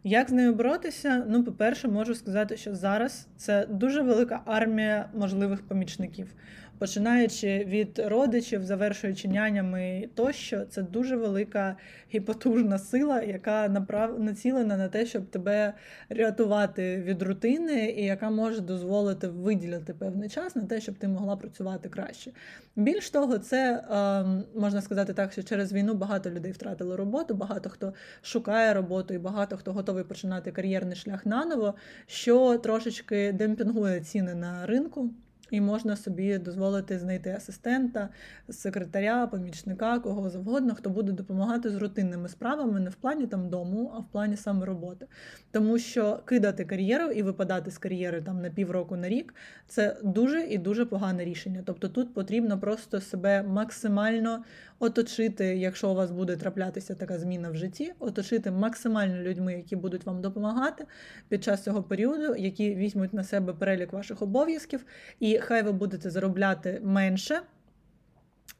Як 0.04 0.28
з 0.28 0.32
нею 0.32 0.54
боротися? 0.54 1.24
Ну, 1.28 1.44
по-перше, 1.44 1.88
можу 1.88 2.14
сказати, 2.14 2.56
що 2.56 2.74
зараз 2.74 3.26
це 3.36 3.66
дуже 3.70 4.02
велика 4.02 4.42
армія 4.44 5.08
можливих 5.14 5.62
помічників 5.68 6.34
починаючи 6.82 7.64
від 7.64 7.98
родичів, 7.98 8.64
завершуючи 8.64 9.28
нянями 9.28 10.08
тощо, 10.14 10.64
це 10.64 10.82
дуже 10.82 11.16
велика 11.16 11.76
і 12.10 12.20
потужна 12.20 12.78
сила, 12.78 13.22
яка 13.22 13.68
направ... 13.68 14.20
націлена 14.20 14.76
на 14.76 14.88
те, 14.88 15.06
щоб 15.06 15.26
тебе 15.26 15.74
рятувати 16.08 17.02
від 17.02 17.22
рутини, 17.22 17.90
і 17.90 18.04
яка 18.04 18.30
може 18.30 18.60
дозволити 18.60 19.28
виділити 19.28 19.94
певний 19.94 20.28
час 20.28 20.56
на 20.56 20.62
те, 20.62 20.80
щоб 20.80 20.94
ти 20.94 21.08
могла 21.08 21.36
працювати 21.36 21.88
краще. 21.88 22.30
Більш 22.76 23.10
того, 23.10 23.38
це 23.38 23.84
ем, 23.90 24.44
можна 24.54 24.82
сказати 24.82 25.12
так, 25.12 25.32
що 25.32 25.42
через 25.42 25.72
війну 25.72 25.94
багато 25.94 26.30
людей 26.30 26.52
втратили 26.52 26.96
роботу, 26.96 27.34
багато 27.34 27.70
хто 27.70 27.94
шукає 28.22 28.74
роботу, 28.74 29.14
і 29.14 29.18
багато 29.18 29.56
хто 29.56 29.72
готовий 29.92 30.04
починати 30.04 30.52
кар'єрний 30.52 30.96
шлях 30.96 31.26
наново, 31.26 31.74
що 32.06 32.58
трошечки 32.58 33.32
демпінгує 33.32 34.00
ціни 34.00 34.34
на 34.34 34.66
ринку 34.66 35.10
і 35.52 35.60
можна 35.60 35.96
собі 35.96 36.38
дозволити 36.38 36.98
знайти 36.98 37.30
асистента, 37.30 38.08
секретаря, 38.50 39.26
помічника, 39.26 39.98
кого 39.98 40.30
завгодно, 40.30 40.74
хто 40.74 40.90
буде 40.90 41.12
допомагати 41.12 41.70
з 41.70 41.76
рутинними 41.76 42.28
справами, 42.28 42.80
не 42.80 42.90
в 42.90 42.94
плані 42.94 43.26
там 43.26 43.48
дому, 43.48 43.92
а 43.94 43.98
в 43.98 44.04
плані 44.12 44.36
саме 44.36 44.66
роботи. 44.66 45.06
Тому 45.50 45.78
що 45.78 46.20
кидати 46.24 46.64
кар'єру 46.64 47.10
і 47.10 47.22
випадати 47.22 47.70
з 47.70 47.78
кар'єри 47.78 48.22
там 48.22 48.42
на 48.42 48.50
півроку 48.50 48.96
на 48.96 49.08
рік 49.08 49.34
це 49.68 49.96
дуже 50.02 50.40
і 50.40 50.58
дуже 50.58 50.84
погане 50.84 51.24
рішення. 51.24 51.62
Тобто 51.66 51.88
тут 51.88 52.14
потрібно 52.14 52.58
просто 52.58 53.00
себе 53.00 53.42
максимально 53.42 54.44
оточити, 54.78 55.44
якщо 55.44 55.90
у 55.90 55.94
вас 55.94 56.10
буде 56.10 56.36
траплятися 56.36 56.94
така 56.94 57.18
зміна 57.18 57.50
в 57.50 57.56
житті, 57.56 57.92
оточити 57.98 58.50
максимально 58.50 59.22
людьми, 59.22 59.54
які 59.54 59.76
будуть 59.76 60.06
вам 60.06 60.20
допомагати 60.20 60.86
під 61.28 61.44
час 61.44 61.64
цього 61.64 61.82
періоду, 61.82 62.36
які 62.36 62.74
візьмуть 62.74 63.12
на 63.12 63.24
себе 63.24 63.52
перелік 63.52 63.92
ваших 63.92 64.22
обов'язків, 64.22 64.84
і 65.20 65.38
хай 65.42 65.62
ви 65.62 65.72
будете 65.72 66.10
заробляти 66.10 66.80
менше. 66.84 67.40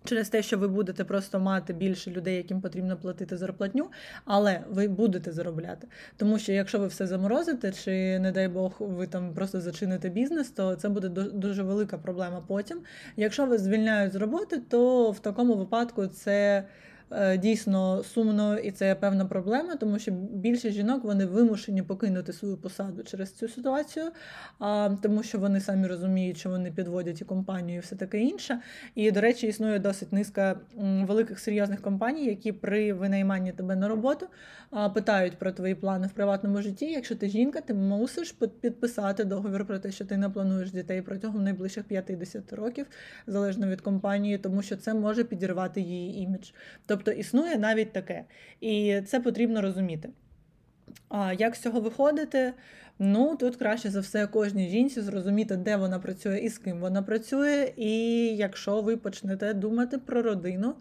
Через 0.04 0.28
те, 0.28 0.42
що 0.42 0.58
ви 0.58 0.68
будете 0.68 1.04
просто 1.04 1.40
мати 1.40 1.72
більше 1.72 2.10
людей, 2.10 2.36
яким 2.36 2.60
потрібно 2.60 2.96
платити 2.96 3.36
зарплатню, 3.36 3.90
але 4.24 4.60
ви 4.70 4.88
будете 4.88 5.32
заробляти. 5.32 5.86
Тому 6.16 6.38
що 6.38 6.52
якщо 6.52 6.78
ви 6.78 6.86
все 6.86 7.06
заморозите, 7.06 7.72
чи, 7.72 8.18
не 8.18 8.32
дай 8.32 8.48
Бог, 8.48 8.76
ви 8.78 9.06
там 9.06 9.34
просто 9.34 9.60
зачините 9.60 10.08
бізнес, 10.08 10.50
то 10.50 10.74
це 10.74 10.88
буде 10.88 11.08
дуже 11.08 11.62
велика 11.62 11.98
проблема 11.98 12.44
потім. 12.46 12.80
Якщо 13.16 13.46
ви 13.46 13.58
звільняють 13.58 14.12
з 14.12 14.16
роботи, 14.16 14.62
то 14.68 15.10
в 15.10 15.18
такому 15.18 15.54
випадку 15.54 16.06
це. 16.06 16.64
Е, 17.14 17.38
дійсно 17.38 18.02
сумно, 18.02 18.58
і 18.58 18.70
це 18.70 18.94
певна 18.94 19.24
проблема, 19.24 19.76
тому 19.76 19.98
що 19.98 20.10
більшість 20.12 20.76
жінок 20.76 21.04
вони 21.04 21.26
вимушені 21.26 21.82
покинути 21.82 22.32
свою 22.32 22.56
посаду 22.56 23.02
через 23.02 23.32
цю 23.32 23.48
ситуацію, 23.48 24.04
тому 25.02 25.22
що 25.22 25.38
вони 25.38 25.60
самі 25.60 25.86
розуміють, 25.86 26.38
що 26.38 26.50
вони 26.50 26.70
підводять 26.70 27.20
і 27.20 27.24
компанію, 27.24 27.78
і 27.78 27.80
все 27.80 27.96
таке 27.96 28.20
інше. 28.20 28.60
І, 28.94 29.10
до 29.10 29.20
речі, 29.20 29.46
існує 29.46 29.78
досить 29.78 30.12
низка 30.12 30.60
великих 31.02 31.38
серйозних 31.38 31.82
компаній, 31.82 32.26
які 32.26 32.52
при 32.52 32.92
винайманні 32.92 33.52
тебе 33.52 33.76
на 33.76 33.88
роботу 33.88 34.26
питають 34.94 35.38
про 35.38 35.52
твої 35.52 35.74
плани 35.74 36.06
в 36.06 36.10
приватному 36.10 36.62
житті. 36.62 36.86
Якщо 36.86 37.16
ти 37.16 37.28
жінка, 37.28 37.60
ти 37.60 37.74
мусиш 37.74 38.32
підписати 38.60 39.24
договір 39.24 39.64
про 39.64 39.78
те, 39.78 39.90
що 39.92 40.04
ти 40.04 40.16
не 40.16 40.28
плануєш 40.28 40.72
дітей 40.72 41.02
протягом 41.02 41.44
найближчих 41.44 41.84
50 41.84 42.52
років, 42.52 42.86
залежно 43.26 43.66
від 43.66 43.80
компанії, 43.80 44.38
тому 44.38 44.62
що 44.62 44.76
це 44.76 44.94
може 44.94 45.24
підірвати 45.24 45.80
її 45.80 46.22
імідж. 46.22 46.50
Тобто 46.86 47.01
Тобто 47.04 47.20
існує 47.20 47.58
навіть 47.58 47.92
таке. 47.92 48.24
І 48.60 49.00
це 49.06 49.20
потрібно 49.20 49.62
розуміти. 49.62 50.08
А 51.08 51.32
як 51.32 51.56
з 51.56 51.60
цього 51.60 51.80
виходити? 51.80 52.52
Ну, 52.98 53.36
тут 53.36 53.56
краще 53.56 53.90
за 53.90 54.00
все 54.00 54.26
кожній 54.26 54.68
жінці 54.68 55.00
зрозуміти, 55.00 55.56
де 55.56 55.76
вона 55.76 55.98
працює 55.98 56.38
і 56.38 56.48
з 56.48 56.58
ким 56.58 56.80
вона 56.80 57.02
працює. 57.02 57.72
І 57.76 57.92
якщо 58.36 58.82
ви 58.82 58.96
почнете 58.96 59.54
думати 59.54 59.98
про 59.98 60.22
родину, 60.22 60.74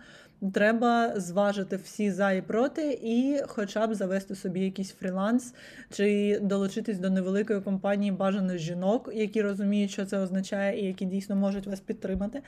треба 0.54 1.20
зважити 1.20 1.76
всі 1.76 2.12
за 2.12 2.32
і 2.32 2.42
проти, 2.42 3.00
і 3.04 3.40
хоча 3.48 3.88
б 3.88 3.96
завести 3.96 4.36
собі 4.36 4.60
якийсь 4.60 4.92
фріланс, 4.92 5.54
чи 5.92 6.40
долучитись 6.42 7.00
до 7.00 7.10
невеликої 7.10 7.62
компанії 7.62 8.12
бажаних 8.12 8.58
жінок, 8.58 9.12
які 9.14 9.42
розуміють, 9.42 9.92
що 9.92 10.06
це 10.06 10.18
означає, 10.18 10.82
і 10.82 10.86
які 10.86 11.06
дійсно 11.06 11.36
можуть 11.36 11.68
вас 11.68 11.80
підтримати. 11.80 12.42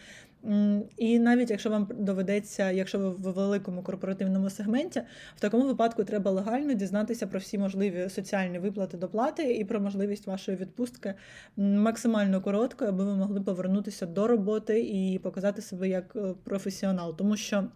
І 0.97 1.19
навіть 1.19 1.49
якщо 1.49 1.69
вам 1.69 1.87
доведеться, 1.99 2.71
якщо 2.71 2.99
ви 2.99 3.09
в 3.09 3.19
великому 3.19 3.83
корпоративному 3.83 4.49
сегменті, 4.49 5.01
в 5.35 5.39
такому 5.39 5.65
випадку 5.65 6.03
треба 6.03 6.31
легально 6.31 6.73
дізнатися 6.73 7.27
про 7.27 7.39
всі 7.39 7.57
можливі 7.57 8.09
соціальні 8.09 8.59
виплати 8.59 8.97
доплати 8.97 9.53
і 9.53 9.65
про 9.65 9.79
можливість 9.79 10.27
вашої 10.27 10.57
відпустки 10.57 11.13
максимально 11.57 12.41
короткою, 12.41 12.89
аби 12.89 13.05
ви 13.05 13.15
могли 13.15 13.41
повернутися 13.41 14.05
до 14.05 14.27
роботи 14.27 14.81
і 14.81 15.19
показати 15.19 15.61
себе 15.61 15.89
як 15.89 16.15
е, 16.15 16.33
професіонал, 16.43 17.17
тому 17.17 17.37
що. 17.37 17.67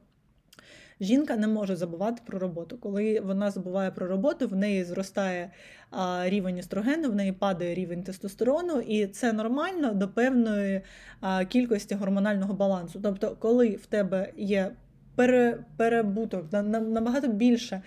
Жінка 1.01 1.37
не 1.37 1.47
може 1.47 1.75
забувати 1.75 2.21
про 2.25 2.39
роботу. 2.39 2.77
Коли 2.77 3.19
вона 3.19 3.51
забуває 3.51 3.91
про 3.91 4.07
роботу, 4.07 4.47
в 4.47 4.55
неї 4.55 4.83
зростає 4.83 5.51
рівень 6.23 6.57
естрогену, 6.57 7.09
в 7.11 7.15
неї 7.15 7.31
падає 7.31 7.75
рівень 7.75 8.03
тестостерону, 8.03 8.79
і 8.79 9.07
це 9.07 9.33
нормально 9.33 9.93
до 9.93 10.09
певної 10.09 10.81
кількості 11.49 11.95
гормонального 11.95 12.53
балансу. 12.53 12.99
Тобто, 13.03 13.35
коли 13.39 13.69
в 13.69 13.85
тебе 13.85 14.33
є 14.37 14.71
пере, 15.17 15.57
перебуток 15.77 16.45
набагато 16.51 17.27
більше 17.27 17.81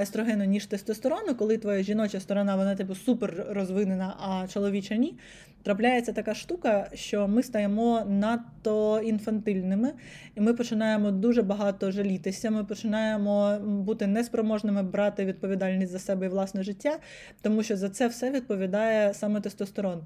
естрогену, 0.00 0.44
ніж 0.44 0.66
тестостерону, 0.66 1.34
коли 1.34 1.58
твоя 1.58 1.82
жіноча 1.82 2.20
сторона 2.20 2.56
вона 2.56 2.74
типу 2.74 2.94
супер 2.94 3.46
розвинена, 3.50 4.16
а 4.20 4.48
чоловіча 4.48 4.96
ні. 4.96 5.18
Трапляється 5.62 6.12
така 6.12 6.34
штука, 6.34 6.90
що 6.94 7.28
ми 7.28 7.42
стаємо 7.42 8.02
надто 8.08 9.00
інфантильними, 9.00 9.92
і 10.34 10.40
ми 10.40 10.54
починаємо 10.54 11.10
дуже 11.10 11.42
багато 11.42 11.90
жалітися. 11.90 12.50
Ми 12.50 12.64
починаємо 12.64 13.58
бути 13.60 14.06
неспроможними 14.06 14.82
брати 14.82 15.24
відповідальність 15.24 15.92
за 15.92 15.98
себе 15.98 16.26
і 16.26 16.28
власне 16.28 16.62
життя, 16.62 16.98
тому 17.42 17.62
що 17.62 17.76
за 17.76 17.88
це 17.88 18.08
все 18.08 18.30
відповідає 18.30 19.14
саме 19.14 19.40
тестостерон. 19.40 20.02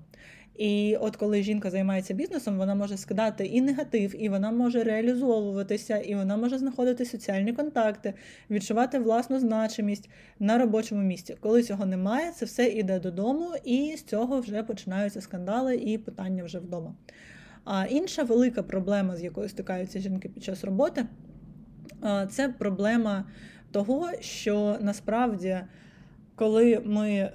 І 0.58 0.96
от 1.00 1.16
коли 1.16 1.42
жінка 1.42 1.70
займається 1.70 2.14
бізнесом, 2.14 2.58
вона 2.58 2.74
може 2.74 2.96
скидати 2.96 3.46
і 3.46 3.60
негатив, 3.60 4.22
і 4.22 4.28
вона 4.28 4.50
може 4.50 4.84
реалізовуватися, 4.84 5.98
і 5.98 6.14
вона 6.14 6.36
може 6.36 6.58
знаходити 6.58 7.04
соціальні 7.04 7.52
контакти, 7.52 8.14
відчувати 8.50 8.98
власну 8.98 9.40
значимість 9.40 10.10
на 10.38 10.58
робочому 10.58 11.02
місці. 11.02 11.36
Коли 11.40 11.62
цього 11.62 11.86
немає, 11.86 12.32
це 12.32 12.44
все 12.46 12.66
йде 12.68 13.00
додому, 13.00 13.50
і 13.64 13.96
з 13.96 14.02
цього 14.02 14.40
вже 14.40 14.62
починаються 14.62 15.20
скандали 15.20 15.76
і 15.76 15.98
питання 15.98 16.44
вже 16.44 16.58
вдома. 16.58 16.94
А 17.64 17.86
інша 17.86 18.22
велика 18.22 18.62
проблема, 18.62 19.16
з 19.16 19.22
якою 19.22 19.48
стикаються 19.48 20.00
жінки 20.00 20.28
під 20.28 20.44
час 20.44 20.64
роботи, 20.64 21.06
Це 22.30 22.48
проблема 22.48 23.24
того, 23.70 24.10
що 24.20 24.76
насправді, 24.80 25.60
коли 26.34 26.82
ми 26.84 27.32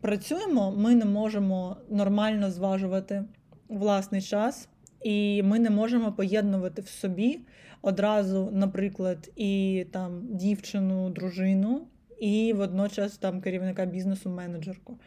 працюємо, 0.00 0.72
ми 0.76 0.94
не 0.94 1.04
можемо 1.04 1.76
нормально 1.90 2.50
зважувати 2.50 3.24
власний 3.68 4.22
час, 4.22 4.68
і 5.02 5.42
ми 5.42 5.58
не 5.58 5.70
можемо 5.70 6.12
поєднувати 6.12 6.82
в 6.82 6.88
собі 6.88 7.40
одразу, 7.82 8.50
наприклад, 8.52 9.30
і 9.36 9.86
там 9.92 10.22
дівчину, 10.30 11.10
дружину, 11.10 11.86
і 12.20 12.52
водночас 12.52 13.18
там 13.18 13.40
керівника 13.40 13.84
бізнесу, 13.84 14.30
менеджерку. 14.30 14.98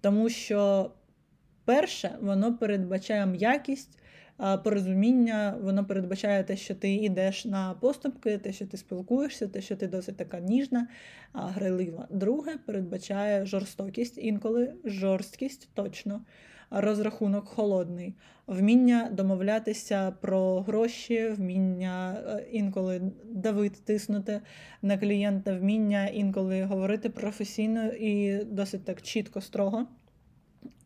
Тому 0.00 0.28
що 0.28 0.90
перше, 1.64 2.10
воно 2.20 2.54
передбачає 2.54 3.26
м'якість. 3.26 3.98
Порозуміння, 4.64 5.58
воно 5.62 5.84
передбачає 5.84 6.44
те, 6.44 6.56
що 6.56 6.74
ти 6.74 6.94
йдеш 6.94 7.44
на 7.44 7.74
поступки, 7.74 8.38
те, 8.38 8.52
що 8.52 8.66
ти 8.66 8.76
спілкуєшся, 8.76 9.48
те, 9.48 9.60
що 9.60 9.76
ти 9.76 9.86
досить 9.86 10.16
така 10.16 10.40
ніжна, 10.40 10.88
грайлива. 11.32 12.06
Друге 12.10 12.56
передбачає 12.66 13.46
жорстокість, 13.46 14.18
інколи 14.18 14.74
жорсткість 14.84 15.68
точно 15.74 16.20
розрахунок 16.72 17.48
холодний, 17.48 18.14
вміння 18.46 19.08
домовлятися 19.12 20.10
про 20.20 20.60
гроші, 20.60 21.28
вміння 21.28 22.22
е, 22.26 22.46
інколи 22.52 23.02
давити, 23.24 23.78
тиснути 23.84 24.40
на 24.82 24.98
клієнта, 24.98 25.58
вміння 25.58 26.06
інколи 26.06 26.64
говорити 26.64 27.10
професійно 27.10 27.86
і 27.86 28.44
досить 28.44 28.84
так 28.84 29.02
чітко, 29.02 29.40
строго. 29.40 29.86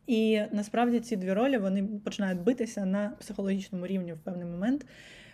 І 0.07 0.41
насправді 0.51 0.99
ці 0.99 1.15
дві 1.15 1.33
ролі 1.33 1.57
вони 1.57 1.83
починають 1.83 2.41
битися 2.41 2.85
на 2.85 3.09
психологічному 3.19 3.87
рівні 3.87 4.13
в 4.13 4.19
певний 4.19 4.45
момент. 4.45 4.85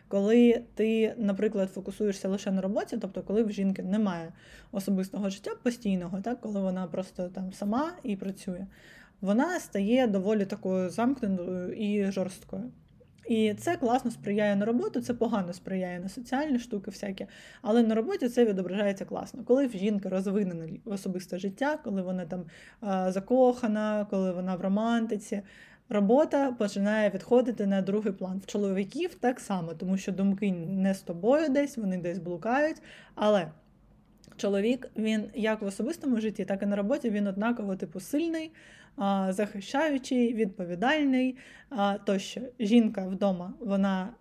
Коли 0.07 0.63
ти, 0.75 1.13
наприклад, 1.17 1.71
фокусуєшся 1.71 2.29
лише 2.29 2.51
на 2.51 2.61
роботі, 2.61 2.97
тобто 3.01 3.21
коли 3.21 3.43
в 3.43 3.51
жінки 3.51 3.83
немає 3.83 4.33
особистого 4.71 5.29
життя 5.29 5.51
постійного, 5.63 6.21
так 6.21 6.41
коли 6.41 6.59
вона 6.59 6.87
просто 6.87 7.29
там 7.29 7.53
сама 7.53 7.91
і 8.03 8.15
працює, 8.15 8.67
вона 9.21 9.59
стає 9.59 10.07
доволі 10.07 10.45
такою 10.45 10.89
замкненою 10.89 11.73
і 11.73 12.11
жорсткою. 12.11 12.71
І 13.27 13.53
це 13.53 13.75
класно 13.77 14.11
сприяє 14.11 14.55
на 14.55 14.65
роботу, 14.65 15.01
це 15.01 15.13
погано 15.13 15.53
сприяє 15.53 15.99
на 15.99 16.09
соціальні 16.09 16.59
штуки, 16.59 16.91
всякі, 16.91 17.27
але 17.61 17.83
на 17.83 17.95
роботі 17.95 18.29
це 18.29 18.45
відображається 18.45 19.05
класно. 19.05 19.43
Коли 19.43 19.67
в 19.67 19.71
жінки 19.71 20.09
розвинене 20.09 20.69
особисте 20.85 21.37
життя, 21.37 21.79
коли 21.83 22.01
вона 22.01 22.25
там 22.25 22.45
закохана, 23.11 24.07
коли 24.09 24.31
вона 24.31 24.55
в 24.55 24.61
романтиці, 24.61 25.41
робота 25.89 26.51
починає 26.51 27.09
відходити 27.09 27.67
на 27.67 27.81
другий 27.81 28.13
план. 28.13 28.39
В 28.39 28.45
чоловіків 28.45 29.15
так 29.15 29.39
само, 29.39 29.73
тому 29.73 29.97
що 29.97 30.11
думки 30.11 30.51
не 30.51 30.93
з 30.93 31.01
тобою 31.01 31.49
десь, 31.49 31.77
вони 31.77 31.97
десь 31.97 32.19
блукають. 32.19 32.81
Але 33.15 33.51
чоловік, 34.37 34.89
він 34.97 35.23
як 35.33 35.61
в 35.61 35.65
особистому 35.65 36.19
житті, 36.19 36.45
так 36.45 36.63
і 36.63 36.65
на 36.65 36.75
роботі 36.75 37.09
він 37.09 37.27
однаково 37.27 37.75
типу 37.75 37.99
сильний 37.99 38.51
захищаючий, 39.29 40.33
відповідальний. 40.33 41.37
Тощо 42.05 42.41
жінка 42.59 43.05
вдома 43.07 43.53
вона 43.59 44.13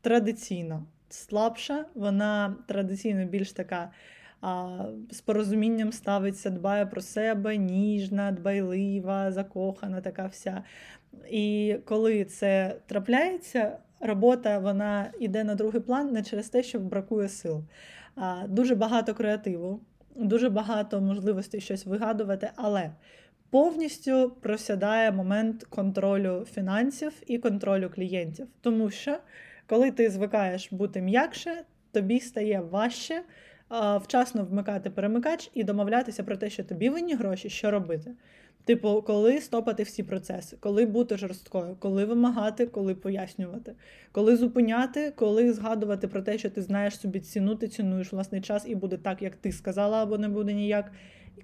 традиційно 0.00 0.86
слабша, 1.08 1.84
вона 1.94 2.56
традиційно 2.66 3.24
більш 3.24 3.52
така. 3.52 3.90
А, 4.40 4.78
З 5.10 5.20
порозумінням 5.20 5.92
ставиться, 5.92 6.50
дбає 6.50 6.86
про 6.86 7.00
себе, 7.00 7.56
ніжна, 7.56 8.32
дбайлива, 8.32 9.32
закохана, 9.32 10.00
така 10.00 10.26
вся. 10.26 10.62
І 11.30 11.76
коли 11.84 12.24
це 12.24 12.76
трапляється, 12.86 13.78
робота 14.00 14.58
вона 14.58 15.12
йде 15.20 15.44
на 15.44 15.54
другий 15.54 15.80
план 15.80 16.12
не 16.12 16.22
через 16.22 16.48
те, 16.48 16.62
що 16.62 16.78
бракує 16.78 17.28
сил. 17.28 17.64
А, 18.16 18.44
Дуже 18.48 18.74
багато 18.74 19.14
креативу, 19.14 19.80
дуже 20.16 20.48
багато 20.50 21.00
можливостей 21.00 21.60
щось 21.60 21.86
вигадувати, 21.86 22.50
але 22.56 22.90
повністю 23.50 24.36
просядає 24.40 25.12
момент 25.12 25.64
контролю 25.64 26.46
фінансів 26.52 27.12
і 27.26 27.38
контролю 27.38 27.90
клієнтів. 27.94 28.46
Тому 28.60 28.90
що, 28.90 29.18
коли 29.66 29.90
ти 29.90 30.10
звикаєш 30.10 30.72
бути 30.72 31.00
м'якше, 31.02 31.62
тобі 31.92 32.20
стає 32.20 32.60
важче 32.60 33.22
вчасно 34.02 34.44
вмикати 34.44 34.90
перемикач 34.90 35.50
і 35.54 35.64
домовлятися 35.64 36.22
про 36.22 36.36
те, 36.36 36.50
що 36.50 36.64
тобі 36.64 36.88
винні 36.88 37.14
гроші, 37.14 37.50
що 37.50 37.70
робити. 37.70 38.10
Типу, 38.64 39.02
коли 39.06 39.40
стопати 39.40 39.82
всі 39.82 40.02
процеси, 40.02 40.56
коли 40.60 40.86
бути 40.86 41.16
жорсткою, 41.16 41.76
коли 41.78 42.04
вимагати, 42.04 42.66
коли 42.66 42.94
пояснювати, 42.94 43.74
коли 44.12 44.36
зупиняти, 44.36 45.12
коли 45.16 45.52
згадувати 45.52 46.08
про 46.08 46.22
те, 46.22 46.38
що 46.38 46.50
ти 46.50 46.62
знаєш 46.62 47.00
собі 47.00 47.20
ціну, 47.20 47.54
ти 47.54 47.68
цінуєш 47.68 48.12
власний 48.12 48.40
час 48.40 48.64
і 48.66 48.74
буде 48.74 48.96
так, 48.96 49.22
як 49.22 49.36
ти 49.36 49.52
сказала, 49.52 50.02
або 50.02 50.18
не 50.18 50.28
буде 50.28 50.54
ніяк. 50.54 50.92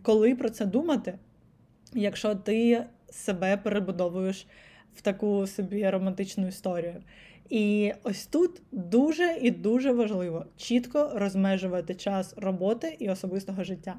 Коли 0.02 0.34
про 0.34 0.50
це 0.50 0.66
думати, 0.66 1.18
якщо 1.94 2.34
ти 2.34 2.84
себе 3.10 3.56
перебудовуєш 3.56 4.46
в 4.94 5.00
таку 5.02 5.46
собі 5.46 5.90
романтичну 5.90 6.48
історію. 6.48 6.94
І 7.50 7.92
ось 8.02 8.26
тут 8.26 8.62
дуже 8.72 9.38
і 9.42 9.50
дуже 9.50 9.92
важливо 9.92 10.46
чітко 10.57 11.11
розмежувати 11.14 11.94
час 11.94 12.35
роботи 12.37 12.96
і 12.98 13.11
особистого 13.11 13.64
життя. 13.64 13.96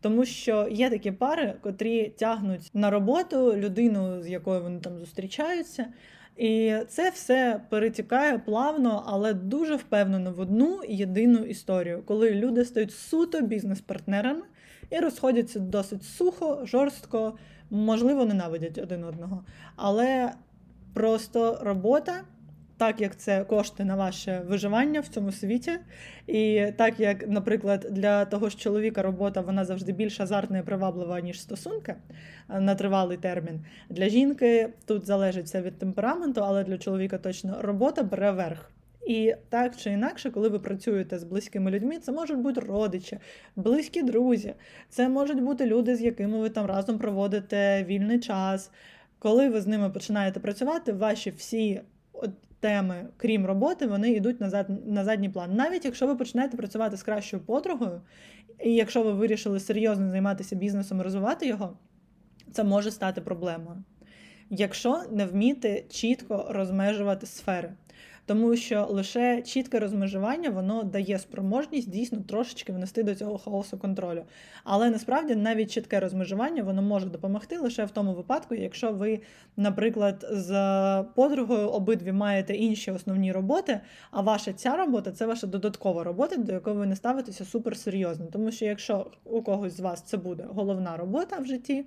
Тому 0.00 0.24
що 0.24 0.68
є 0.70 0.90
такі 0.90 1.12
пари, 1.12 1.54
котрі 1.60 2.08
тягнуть 2.08 2.70
на 2.74 2.90
роботу 2.90 3.56
людину, 3.56 4.22
з 4.22 4.28
якою 4.28 4.62
вони 4.62 4.80
там 4.80 4.98
зустрічаються. 4.98 5.86
І 6.36 6.74
це 6.88 7.10
все 7.10 7.60
перетікає 7.70 8.38
плавно, 8.38 9.04
але 9.06 9.34
дуже 9.34 9.76
впевнено 9.76 10.32
в 10.32 10.40
одну 10.40 10.80
єдину 10.88 11.38
історію, 11.44 12.02
коли 12.06 12.30
люди 12.30 12.64
стають 12.64 12.92
суто 12.92 13.40
бізнес-партнерами 13.40 14.42
і 14.90 14.98
розходяться 14.98 15.58
досить 15.58 16.04
сухо, 16.04 16.60
жорстко 16.64 17.34
можливо, 17.70 18.24
ненавидять 18.24 18.78
один 18.78 19.04
одного. 19.04 19.44
Але 19.76 20.32
просто 20.94 21.58
робота, 21.62 22.12
так 22.76 23.00
як 23.00 23.16
це 23.16 23.44
кошти 23.44 23.84
на 23.84 23.96
ваше 23.96 24.42
виживання 24.46 25.00
в 25.00 25.08
цьому 25.08 25.32
світі, 25.32 25.72
і 26.26 26.66
так 26.76 27.00
як, 27.00 27.28
наприклад, 27.28 27.86
для 27.90 28.24
того 28.24 28.48
ж 28.48 28.58
чоловіка 28.58 29.02
робота 29.02 29.40
вона 29.40 29.64
завжди 29.64 29.92
більш 29.92 30.20
азартна 30.20 30.58
і 30.58 30.62
приваблива, 30.62 31.20
ніж 31.20 31.40
стосунки 31.40 31.94
на 32.48 32.74
тривалий 32.74 33.16
термін. 33.16 33.64
Для 33.88 34.08
жінки 34.08 34.68
тут 34.86 35.06
залежить 35.06 35.46
все 35.46 35.62
від 35.62 35.78
темпераменту, 35.78 36.40
але 36.44 36.64
для 36.64 36.78
чоловіка 36.78 37.18
точно 37.18 37.56
робота 37.62 38.02
бере 38.02 38.30
верх. 38.30 38.70
І 39.06 39.34
так 39.48 39.76
чи 39.76 39.90
інакше, 39.90 40.30
коли 40.30 40.48
ви 40.48 40.58
працюєте 40.58 41.18
з 41.18 41.24
близькими 41.24 41.70
людьми, 41.70 41.98
це 41.98 42.12
можуть 42.12 42.38
бути 42.38 42.60
родичі, 42.60 43.18
близькі 43.56 44.02
друзі, 44.02 44.54
це 44.88 45.08
можуть 45.08 45.42
бути 45.42 45.66
люди, 45.66 45.96
з 45.96 46.00
якими 46.00 46.38
ви 46.38 46.48
там 46.48 46.66
разом 46.66 46.98
проводите 46.98 47.84
вільний 47.84 48.20
час. 48.20 48.70
Коли 49.18 49.48
ви 49.48 49.60
з 49.60 49.66
ними 49.66 49.90
починаєте 49.90 50.40
працювати, 50.40 50.92
ваші 50.92 51.30
всі 51.30 51.80
теми, 52.60 53.06
крім 53.16 53.46
роботи, 53.46 53.86
вони 53.86 54.10
йдуть 54.10 54.40
назад 54.40 54.86
на 54.86 55.04
задній 55.04 55.28
план. 55.28 55.54
Навіть 55.54 55.84
якщо 55.84 56.06
ви 56.06 56.16
починаєте 56.16 56.56
працювати 56.56 56.96
з 56.96 57.02
кращою 57.02 57.42
подругою, 57.42 58.00
і 58.64 58.74
якщо 58.74 59.02
ви 59.02 59.12
вирішили 59.12 59.60
серйозно 59.60 60.10
займатися 60.10 60.56
бізнесом 60.56 61.00
і 61.00 61.02
розвивати 61.02 61.46
його, 61.46 61.78
це 62.52 62.64
може 62.64 62.90
стати 62.90 63.20
проблемою. 63.20 63.84
Якщо 64.50 65.02
не 65.10 65.26
вміти 65.26 65.84
чітко 65.90 66.46
розмежувати 66.50 67.26
сфери 67.26 67.72
тому 68.28 68.56
що 68.56 68.86
лише 68.90 69.42
чітке 69.42 69.78
розмежування 69.78 70.50
воно 70.50 70.82
дає 70.82 71.18
спроможність 71.18 71.90
дійсно 71.90 72.18
трошечки 72.20 72.72
внести 72.72 73.02
до 73.02 73.14
цього 73.14 73.38
хаосу 73.38 73.78
контролю. 73.78 74.22
Але 74.64 74.90
насправді 74.90 75.36
навіть 75.36 75.70
чітке 75.70 76.00
розмежування 76.00 76.62
воно 76.62 76.82
може 76.82 77.06
допомогти 77.06 77.58
лише 77.58 77.84
в 77.84 77.90
тому 77.90 78.12
випадку, 78.12 78.54
якщо 78.54 78.92
ви, 78.92 79.20
наприклад, 79.56 80.26
з 80.30 80.52
подругою 81.14 81.68
обидві 81.68 82.12
маєте 82.12 82.54
інші 82.54 82.90
основні 82.90 83.32
роботи, 83.32 83.80
а 84.10 84.20
ваша 84.20 84.52
ця 84.52 84.76
робота 84.76 85.12
це 85.12 85.26
ваша 85.26 85.46
додаткова 85.46 86.04
робота, 86.04 86.36
до 86.36 86.52
якої 86.52 86.76
ви 86.76 86.86
не 86.86 86.96
ставитеся 86.96 87.44
суперсерйозно. 87.44 88.26
Тому 88.32 88.50
що 88.50 88.64
якщо 88.64 89.06
у 89.24 89.42
когось 89.42 89.76
з 89.76 89.80
вас 89.80 90.02
це 90.02 90.16
буде 90.16 90.44
головна 90.48 90.96
робота 90.96 91.38
в 91.38 91.46
житті 91.46 91.84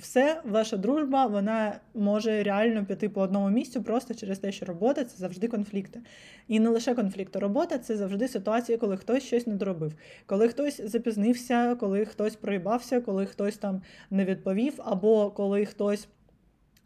все, 0.00 0.40
ваша 0.44 0.76
дружба 0.76 1.26
вона 1.26 1.80
може 1.94 2.42
реально 2.42 2.84
піти 2.86 3.08
по 3.08 3.20
одному 3.20 3.50
місцю 3.50 3.82
просто 3.82 4.14
через 4.14 4.38
те, 4.38 4.52
що 4.52 4.66
робота 4.66 5.04
це 5.04 5.16
завжди 5.16 5.48
конфлікти. 5.48 6.00
І 6.48 6.60
не 6.60 6.68
лише 6.68 6.94
конфлікти. 6.94 7.38
Робота 7.38 7.78
це 7.78 7.96
завжди 7.96 8.28
ситуація, 8.28 8.78
коли 8.78 8.96
хтось 8.96 9.22
щось 9.22 9.46
не 9.46 9.54
доробив, 9.54 9.92
коли 10.26 10.48
хтось 10.48 10.80
запізнився, 10.80 11.74
коли 11.74 12.04
хтось 12.04 12.36
проїбався, 12.36 13.00
коли 13.00 13.26
хтось 13.26 13.56
там 13.56 13.82
не 14.10 14.24
відповів, 14.24 14.74
або 14.78 15.30
коли 15.30 15.66
хтось. 15.66 16.08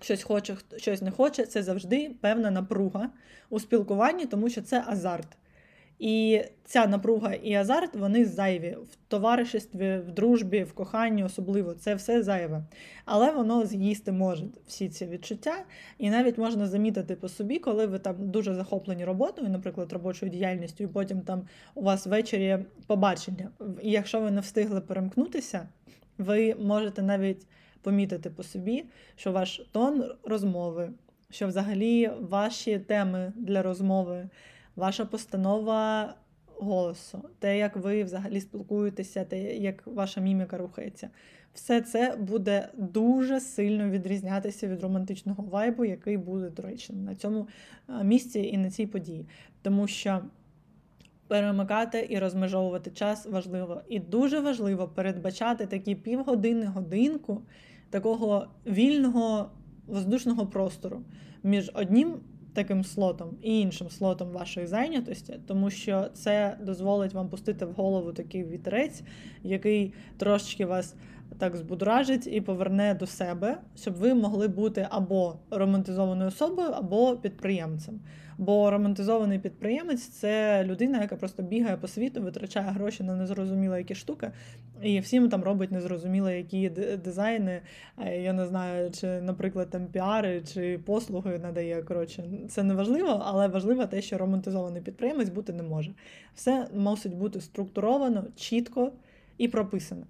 Щось 0.01 0.23
хоче, 0.23 0.57
щось 0.77 1.03
не 1.03 1.11
хоче, 1.11 1.47
це 1.47 1.63
завжди 1.63 2.11
певна 2.21 2.51
напруга 2.51 3.11
у 3.51 3.61
спілкуванні, 3.61 4.27
тому 4.27 4.49
що 4.49 4.63
це 4.63 4.85
азарт. 4.87 5.29
І 5.99 6.43
ця 6.65 6.87
напруга 6.87 7.35
і 7.35 7.55
азарт 7.55 7.97
вони 7.97 8.25
зайві 8.25 8.77
в 8.93 8.97
товаришестві, 9.09 9.99
в 9.99 10.13
дружбі, 10.13 10.63
в 10.63 10.73
коханні, 10.73 11.25
особливо 11.25 11.75
це 11.75 11.95
все 11.95 12.23
зайве. 12.23 12.65
Але 13.05 13.33
воно 13.33 13.67
з'їсти 13.67 14.13
може 14.13 14.45
всі 14.67 14.89
ці 14.89 15.07
відчуття, 15.07 15.65
і 15.99 16.11
навіть 16.11 16.39
можна 16.39 16.67
замітити 16.67 17.17
по 17.17 17.29
собі, 17.29 17.59
коли 17.59 17.87
ви 17.87 17.99
там 17.99 18.31
дуже 18.31 18.55
захоплені 18.55 19.05
роботою, 19.05 19.49
наприклад, 19.49 19.93
робочою 19.93 20.33
діяльністю, 20.33 20.85
і 20.85 20.87
потім 20.87 21.21
там 21.21 21.49
у 21.75 21.83
вас 21.83 22.07
ввечері 22.07 22.59
побачення. 22.87 23.51
І 23.83 23.91
якщо 23.91 24.21
ви 24.21 24.31
не 24.31 24.41
встигли 24.41 24.81
перемкнутися, 24.81 25.69
ви 26.19 26.55
можете 26.55 27.03
навіть 27.03 27.47
помітити 27.83 28.31
по 28.31 28.43
собі, 28.43 28.85
що 29.17 29.33
ваш 29.33 29.63
тон 29.73 30.05
розмови, 30.25 30.91
що 31.31 31.47
взагалі 31.47 32.11
ваші 32.21 32.79
теми 32.79 33.33
для 33.37 33.63
розмови 33.63 34.29
ваша 34.77 35.05
постанова 35.05 36.15
голосу, 36.59 37.29
те, 37.39 37.59
як 37.59 37.77
ви 37.77 38.05
взагалі 38.05 38.41
спілкуєтеся, 38.41 39.25
те, 39.25 39.57
як 39.57 39.87
ваша 39.87 40.21
міміка 40.21 40.59
рухається. 40.59 41.11
Все 41.55 41.81
це 41.81 42.17
буде 42.17 42.69
дуже 42.75 43.41
сильно 43.41 43.91
відрізнятися 43.91 44.69
від 44.69 44.83
романтичного 44.83 45.43
вайбу, 45.43 45.85
який 45.85 46.17
буде 46.17 46.51
доречним 46.51 47.05
на 47.05 47.15
цьому 47.15 47.49
місці 48.03 48.41
і 48.41 48.59
на 48.59 48.71
цій 48.71 48.87
події. 48.87 49.27
Тому 49.63 49.87
що 49.87 50.21
перемикати 51.27 52.07
і 52.11 52.19
розмежовувати 52.19 52.91
час 52.91 53.27
важливо. 53.27 53.83
І 53.89 53.99
дуже 53.99 54.41
важливо 54.41 54.89
передбачати 54.89 55.67
такі 55.67 55.95
півгодини, 55.95 56.67
годинку 56.67 57.43
такого 57.91 58.47
вільного 58.67 59.51
воздушного 59.87 60.47
простору 60.47 61.03
між 61.43 61.71
одним 61.75 62.15
таким 62.55 62.85
слотом 62.85 63.31
і 63.43 63.61
іншим 63.61 63.91
слотом 63.91 64.29
вашої 64.29 64.67
зайнятості, 64.67 65.35
тому 65.47 65.71
що 65.71 66.09
це 66.15 66.59
дозволить 66.61 67.15
вам 67.15 67.29
пустити 67.29 67.67
в 67.67 67.73
голову 67.73 68.13
такий 68.13 68.45
вітерець, 68.45 69.03
який 69.43 69.93
трошечки 70.17 70.67
вас 70.67 70.95
так 71.39 71.57
збудражить 71.57 72.27
і 72.27 72.41
поверне 72.41 72.95
до 72.95 73.07
себе, 73.07 73.59
щоб 73.77 73.95
ви 73.95 74.15
могли 74.15 74.49
бути 74.49 74.87
або 74.91 75.37
романтизованою 75.51 76.29
особою, 76.29 76.69
або 76.69 77.17
підприємцем. 77.17 78.01
Бо 78.39 78.71
романтизований 78.71 79.39
підприємець 79.39 80.09
це 80.09 80.65
людина, 80.65 81.03
яка 81.03 81.17
просто 81.17 81.43
бігає 81.43 81.77
по 81.77 81.89
світу, 81.89 82.23
витрачає 82.23 82.71
гроші 82.71 83.03
на 83.03 83.17
незрозуміло 83.17 83.77
які 83.79 83.95
штуки, 83.95 84.31
і 84.83 85.01
всім 85.01 85.29
там 85.29 85.45
робить 85.45 85.73
незрозуміло 85.73 86.31
які 86.31 86.69
дизайни. 87.05 87.61
Я 88.21 88.33
не 88.33 88.47
знаю, 88.47 88.91
чи, 88.91 89.07
наприклад, 89.07 89.71
там 89.71 89.87
піари 89.87 90.43
чи 90.53 90.79
послуги 90.79 91.39
надає. 91.39 91.83
Коротше, 91.83 92.25
це 92.49 92.63
не 92.63 92.75
важливо, 92.75 93.23
але 93.25 93.49
важливо 93.49 93.87
те, 93.87 94.03
що 94.03 94.19
романтизований 94.19 94.83
підприємець 94.83 95.29
бути 95.29 95.53
не 95.53 95.63
може. 95.63 95.91
Все 96.35 96.67
мусить 96.75 97.15
бути 97.15 97.41
структуровано, 97.41 98.25
чітко 98.37 98.93
і 99.39 99.49
прописано. 99.49 100.07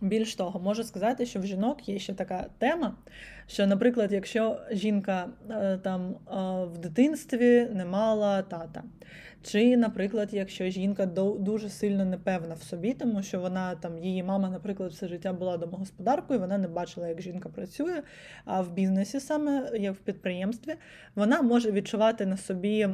Більш 0.00 0.34
того, 0.34 0.60
можу 0.60 0.84
сказати, 0.84 1.26
що 1.26 1.40
в 1.40 1.46
жінок 1.46 1.88
є 1.88 1.98
ще 1.98 2.14
така 2.14 2.46
тема, 2.58 2.94
що, 3.46 3.66
наприклад, 3.66 4.12
якщо 4.12 4.60
жінка 4.70 5.28
е, 5.50 5.78
там 5.82 6.10
е, 6.10 6.34
в 6.64 6.78
дитинстві 6.78 7.68
не 7.72 7.84
мала 7.84 8.42
тата, 8.42 8.82
чи, 9.42 9.76
наприклад, 9.76 10.28
якщо 10.32 10.68
жінка 10.70 11.06
дуже 11.38 11.68
сильно 11.68 12.04
непевна 12.04 12.54
в 12.54 12.62
собі, 12.62 12.92
тому 12.92 13.22
що 13.22 13.40
вона 13.40 13.74
там, 13.74 13.98
її 13.98 14.22
мама, 14.22 14.50
наприклад, 14.50 14.90
все 14.90 15.08
життя 15.08 15.32
була 15.32 15.56
домогосподаркою, 15.56 16.40
вона 16.40 16.58
не 16.58 16.68
бачила, 16.68 17.08
як 17.08 17.22
жінка 17.22 17.48
працює, 17.48 18.02
а 18.44 18.60
в 18.60 18.72
бізнесі, 18.72 19.20
саме 19.20 19.70
як 19.74 19.94
в 19.94 19.98
підприємстві, 19.98 20.74
вона 21.14 21.42
може 21.42 21.72
відчувати 21.72 22.26
на 22.26 22.36
собі 22.36 22.88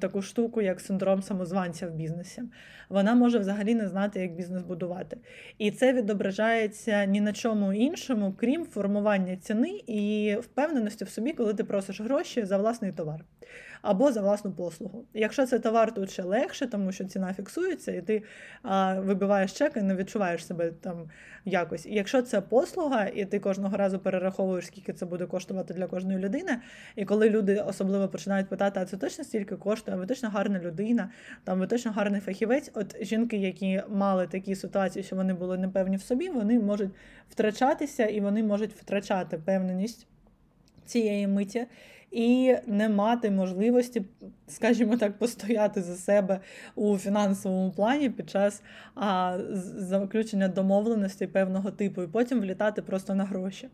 таку 0.00 0.22
штуку, 0.22 0.62
як 0.62 0.80
синдром 0.80 1.22
самозванця 1.22 1.86
в 1.86 1.90
бізнесі. 1.90 2.42
Вона 2.88 3.14
може 3.14 3.38
взагалі 3.38 3.74
не 3.74 3.88
знати, 3.88 4.20
як 4.20 4.34
бізнес 4.34 4.62
будувати. 4.62 5.16
І 5.58 5.70
це 5.70 5.92
відображається 5.92 7.04
ні 7.04 7.20
на 7.20 7.32
чому 7.32 7.72
іншому, 7.72 8.34
крім 8.36 8.66
формування 8.66 9.36
ціни 9.36 9.80
і 9.86 10.36
впевненості 10.40 11.04
в 11.04 11.08
собі, 11.08 11.32
коли 11.32 11.54
ти 11.54 11.64
просиш 11.64 12.00
гроші 12.00 12.44
за 12.44 12.58
власний 12.58 12.92
товар 12.92 13.24
або 13.84 14.12
за 14.12 14.20
власну 14.20 14.52
послугу. 14.52 15.04
Якщо 15.14 15.46
це 15.46 15.58
товар, 15.58 15.94
тут 15.94 16.10
ще 16.10 16.22
легше, 16.22 16.66
тому 16.66 16.92
що 16.92 17.04
ціна 17.04 17.34
фіксується, 17.34 17.92
і 17.92 18.02
ти 18.02 18.22
а, 18.62 19.00
вибиваєш 19.00 19.52
чек 19.52 19.76
і 19.76 19.82
не 19.82 19.94
відчуваєш 19.94 20.46
себе 20.46 20.70
там 20.70 21.10
якось. 21.44 21.86
І 21.86 21.94
якщо 21.94 22.22
це 22.22 22.40
послуга, 22.40 23.06
і 23.06 23.24
ти 23.24 23.38
кожного 23.38 23.76
разу 23.76 23.98
перераховуєш, 23.98 24.66
скільки 24.66 24.92
це 24.92 25.06
буде 25.06 25.26
коштувати 25.26 25.74
для 25.74 25.86
кожної 25.86 26.18
людини, 26.18 26.60
і 26.96 27.04
коли 27.04 27.30
люди 27.30 27.64
особливо 27.66 28.08
починають 28.08 28.48
питати, 28.48 28.80
а 28.80 28.84
це 28.84 28.96
точно 28.96 29.24
стільки 29.24 29.56
коштує, 29.56 29.96
а 29.96 30.00
ви 30.00 30.06
точно 30.06 30.28
гарна 30.28 30.58
людина, 30.58 31.10
там 31.44 31.58
ви 31.58 31.66
точно 31.66 31.92
гарний 31.92 32.20
фахівець. 32.20 32.70
От 32.74 33.04
жінки, 33.04 33.36
які 33.36 33.82
мали 33.88 34.26
такі 34.26 34.54
ситуації, 34.54 35.02
що 35.02 35.16
вони 35.16 35.34
були 35.34 35.58
непевні 35.58 35.96
в 35.96 36.02
собі, 36.02 36.28
вони 36.28 36.60
можуть 36.60 36.90
втрачатися 37.30 38.06
і 38.06 38.20
вони 38.20 38.42
можуть 38.42 38.72
втрачати 38.72 39.38
певненість 39.38 40.06
цієї 40.86 41.26
миті 41.26 41.66
і 42.14 42.56
не 42.66 42.88
мати 42.88 43.30
можливості, 43.30 44.02
скажімо 44.48 44.96
так, 44.96 45.18
постояти 45.18 45.82
за 45.82 45.96
себе 45.96 46.40
у 46.74 46.98
фінансовому 46.98 47.70
плані 47.70 48.10
під 48.10 48.30
час 48.30 48.62
а, 48.94 49.38
заключення 49.76 50.48
домовленості 50.48 51.26
певного 51.26 51.70
типу, 51.70 52.02
і 52.02 52.06
потім 52.06 52.40
влітати 52.40 52.82
просто 52.82 53.14
на 53.14 53.24
гроші. 53.24 53.68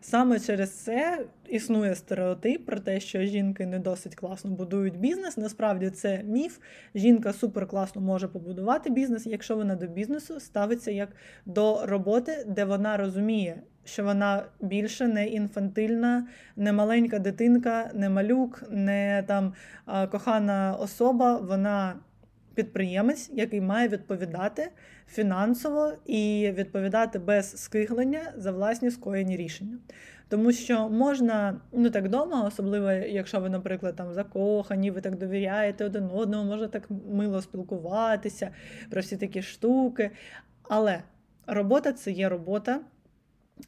Саме 0.00 0.40
через 0.40 0.70
це 0.70 1.26
існує 1.48 1.94
стереотип 1.94 2.66
про 2.66 2.80
те, 2.80 3.00
що 3.00 3.22
жінки 3.22 3.66
не 3.66 3.78
досить 3.78 4.14
класно 4.14 4.50
будують 4.50 4.98
бізнес. 4.98 5.36
Насправді 5.36 5.90
це 5.90 6.22
міф. 6.22 6.58
Жінка 6.94 7.32
супер 7.32 7.66
класно 7.66 8.00
може 8.00 8.28
побудувати 8.28 8.90
бізнес, 8.90 9.26
якщо 9.26 9.56
вона 9.56 9.76
до 9.76 9.86
бізнесу 9.86 10.40
ставиться 10.40 10.90
як 10.90 11.08
до 11.46 11.86
роботи, 11.86 12.44
де 12.48 12.64
вона 12.64 12.96
розуміє 12.96 13.62
що 13.84 14.04
вона 14.04 14.44
більше 14.60 15.08
не 15.08 15.26
інфантильна, 15.26 16.26
не 16.56 16.72
маленька 16.72 17.18
дитинка, 17.18 17.90
не 17.94 18.08
малюк, 18.08 18.62
не 18.70 19.24
там 19.26 19.54
кохана 20.10 20.76
особа. 20.80 21.36
Вона 21.36 21.94
підприємець, 22.54 23.30
який 23.32 23.60
має 23.60 23.88
відповідати 23.88 24.70
фінансово 25.08 25.92
і 26.06 26.52
відповідати 26.54 27.18
без 27.18 27.62
скиглення 27.62 28.32
за 28.36 28.52
власні 28.52 28.90
скоєні 28.90 29.36
рішення. 29.36 29.78
Тому 30.28 30.52
що 30.52 30.88
можна 30.88 31.60
ну 31.72 31.90
так 31.90 32.04
вдома, 32.04 32.44
особливо 32.46 32.90
якщо 32.90 33.40
ви, 33.40 33.48
наприклад, 33.48 33.96
там 33.96 34.12
закохані, 34.12 34.90
ви 34.90 35.00
так 35.00 35.18
довіряєте 35.18 35.84
один 35.84 36.10
одному, 36.14 36.50
можна 36.50 36.68
так 36.68 36.88
мило 37.12 37.42
спілкуватися 37.42 38.50
про 38.90 39.00
всі 39.00 39.16
такі 39.16 39.42
штуки. 39.42 40.10
Але 40.62 41.02
робота 41.46 41.92
це 41.92 42.10
є 42.10 42.28
робота. 42.28 42.80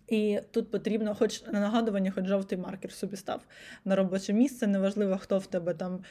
І 0.08 0.40
тут 0.50 0.70
потрібно, 0.70 1.14
хоч 1.14 1.46
на 1.46 1.60
нагадування, 1.60 2.10
хоч 2.10 2.26
жовтий 2.26 2.58
маркер 2.58 2.92
собі 2.92 3.16
став 3.16 3.40
на 3.84 3.96
робоче 3.96 4.32
місце. 4.32 4.66
Неважливо, 4.66 5.18
хто 5.18 5.38
в 5.38 5.46
тебе 5.46 5.74
там 5.74 6.04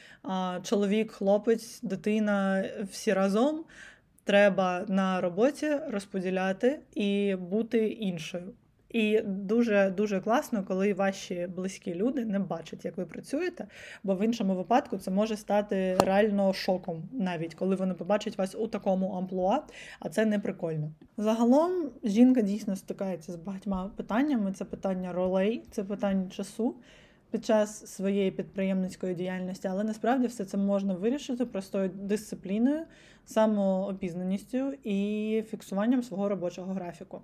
чоловік, 0.64 1.12
хлопець, 1.12 1.82
дитина, 1.82 2.66
всі 2.92 3.14
разом. 3.14 3.66
Треба 4.24 4.86
на 4.88 5.22
роботі 5.22 5.76
розподіляти 5.88 6.80
і 6.94 7.36
бути 7.36 7.88
іншою. 7.88 8.54
І 8.96 9.22
дуже 9.26 9.94
дуже 9.98 10.20
класно, 10.20 10.64
коли 10.64 10.94
ваші 10.94 11.48
близькі 11.56 11.96
люди 11.96 12.26
не 12.26 12.40
бачать, 12.40 12.86
як 12.86 12.98
ви 12.98 13.06
працюєте, 13.06 13.68
бо 14.04 14.16
в 14.16 14.26
іншому 14.26 14.56
випадку 14.56 14.98
це 14.98 15.12
може 15.12 15.38
стати 15.38 15.98
реально 16.00 16.54
шоком, 16.54 17.04
навіть 17.12 17.56
коли 17.56 17.76
вони 17.76 17.94
побачать 17.94 18.38
вас 18.38 18.56
у 18.56 18.68
такому 18.68 19.12
амплуа, 19.12 19.64
а 20.00 20.10
це 20.10 20.26
не 20.26 20.40
прикольно. 20.40 20.92
Загалом 21.18 21.90
жінка 22.04 22.42
дійсно 22.42 22.76
стикається 22.76 23.32
з 23.32 23.36
багатьма 23.36 23.92
питаннями: 23.96 24.52
це 24.52 24.66
питання 24.66 25.14
ролей, 25.14 25.64
це 25.72 25.84
питання 25.84 26.30
часу. 26.30 26.76
Під 27.32 27.46
час 27.46 27.88
своєї 27.88 28.32
підприємницької 28.32 29.16
діяльності, 29.16 29.68
але 29.68 29.84
насправді 29.84 30.28
все 30.28 30.46
це 30.46 30.58
можна 30.58 30.94
вирішити 30.94 31.46
простою 31.46 31.90
дисципліною, 31.90 32.84
самоопізнаністю 33.26 34.74
і 34.84 35.44
фіксуванням 35.50 36.04
свого 36.04 36.30
робочого 36.30 36.74
графіку. 36.74 37.22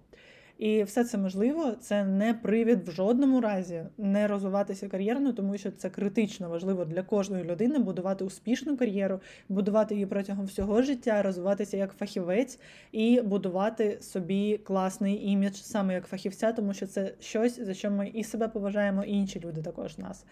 І 0.62 0.84
все 0.84 1.04
це 1.04 1.17
можливо, 1.17 1.71
це 1.71 2.04
не 2.04 2.34
привід 2.34 2.88
в 2.88 2.91
жодному 2.91 3.41
разі 3.41 3.84
не 3.97 4.28
розвиватися 4.28 4.88
кар'єрно, 4.88 5.34
тому 5.34 5.58
що 5.58 5.71
це 5.71 5.89
критично 5.89 6.50
важливо 6.50 6.86
для 6.86 7.04
кожної 7.04 7.43
людини 7.43 7.80
будувати 7.80 8.24
успішну 8.24 8.78
кар'єру, 8.78 9.19
будувати 9.50 9.93
її 9.93 10.06
протягом 10.06 10.45
всього 10.45 10.82
життя, 10.82 11.21
розвиватися 11.21 11.78
як 11.78 11.93
фахівець 11.93 12.60
і 12.91 13.21
будувати 13.21 13.97
собі 14.02 14.58
класний 14.58 15.28
імідж 15.28 15.56
саме 15.56 15.93
як 15.93 16.08
фахівця, 16.08 16.52
тому 16.52 16.74
що 16.74 16.88
це 16.88 17.13
щось, 17.19 17.60
за 17.60 17.74
що 17.74 17.91
ми 17.91 18.08
і 18.13 18.24
себе 18.24 18.47
поважаємо, 18.47 19.04
і 19.04 19.12
інші 19.12 19.39
люди 19.39 19.62
також 19.62 19.97
нас. 19.97 20.26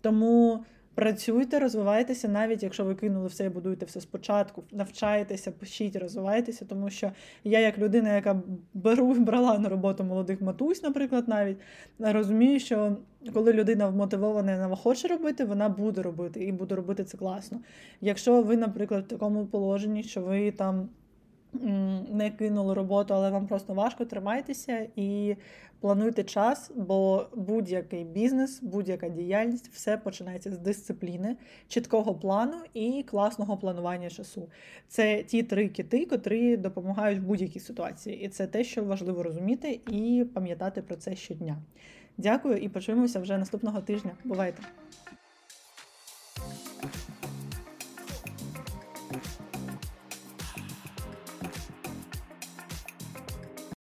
Тому 0.00 0.64
Працюйте, 0.94 1.58
розвивайтеся, 1.58 2.28
навіть 2.28 2.62
якщо 2.62 2.84
ви 2.84 2.94
кинули 2.94 3.28
все 3.28 3.44
і 3.44 3.48
будуєте 3.48 3.86
все 3.86 4.00
спочатку, 4.00 4.64
навчайтеся, 4.72 5.52
пишіть, 5.52 5.96
розвивайтеся, 5.96 6.64
тому 6.64 6.90
що 6.90 7.12
я, 7.44 7.60
як 7.60 7.78
людина, 7.78 8.14
яка 8.14 8.42
беру 8.74 9.14
брала 9.18 9.58
на 9.58 9.68
роботу 9.68 10.04
молодих 10.04 10.40
матусь, 10.40 10.82
наприклад, 10.82 11.28
навіть 11.28 11.56
розумію, 11.98 12.60
що 12.60 12.96
коли 13.32 13.52
людина 13.52 13.88
вмотивована 13.88 14.52
і 14.52 14.60
вона 14.60 14.76
хоче 14.76 15.08
робити, 15.08 15.44
вона 15.44 15.68
буде 15.68 16.02
робити 16.02 16.44
і 16.44 16.52
буде 16.52 16.74
робити 16.74 17.04
це 17.04 17.18
класно. 17.18 17.60
Якщо 18.00 18.42
ви, 18.42 18.56
наприклад, 18.56 19.04
в 19.04 19.08
такому 19.08 19.46
положенні, 19.46 20.02
що 20.02 20.20
ви 20.20 20.50
там 20.50 20.88
не 21.52 22.30
кинули 22.38 22.74
роботу, 22.74 23.14
але 23.14 23.30
вам 23.30 23.46
просто 23.46 23.74
важко, 23.74 24.04
тримайтеся 24.04 24.86
і 24.96 25.36
плануйте 25.80 26.24
час, 26.24 26.70
бо 26.74 27.26
будь-який 27.34 28.04
бізнес, 28.04 28.62
будь-яка 28.62 29.08
діяльність, 29.08 29.68
все 29.72 29.96
починається 29.96 30.50
з 30.50 30.58
дисципліни, 30.58 31.36
чіткого 31.68 32.14
плану 32.14 32.56
і 32.74 33.02
класного 33.02 33.56
планування 33.56 34.10
часу. 34.10 34.48
Це 34.88 35.22
ті 35.22 35.42
три 35.42 35.68
кити, 35.68 36.06
котрі 36.06 36.56
допомагають 36.56 37.18
в 37.18 37.22
будь-якій 37.22 37.60
ситуації. 37.60 38.20
І 38.24 38.28
це 38.28 38.46
те, 38.46 38.64
що 38.64 38.84
важливо 38.84 39.22
розуміти 39.22 39.80
і 39.90 40.26
пам'ятати 40.34 40.82
про 40.82 40.96
це 40.96 41.16
щодня. 41.16 41.56
Дякую 42.18 42.56
і 42.56 42.68
почуємося 42.68 43.20
вже 43.20 43.38
наступного 43.38 43.80
тижня. 43.80 44.10
Бувайте! 44.24 44.62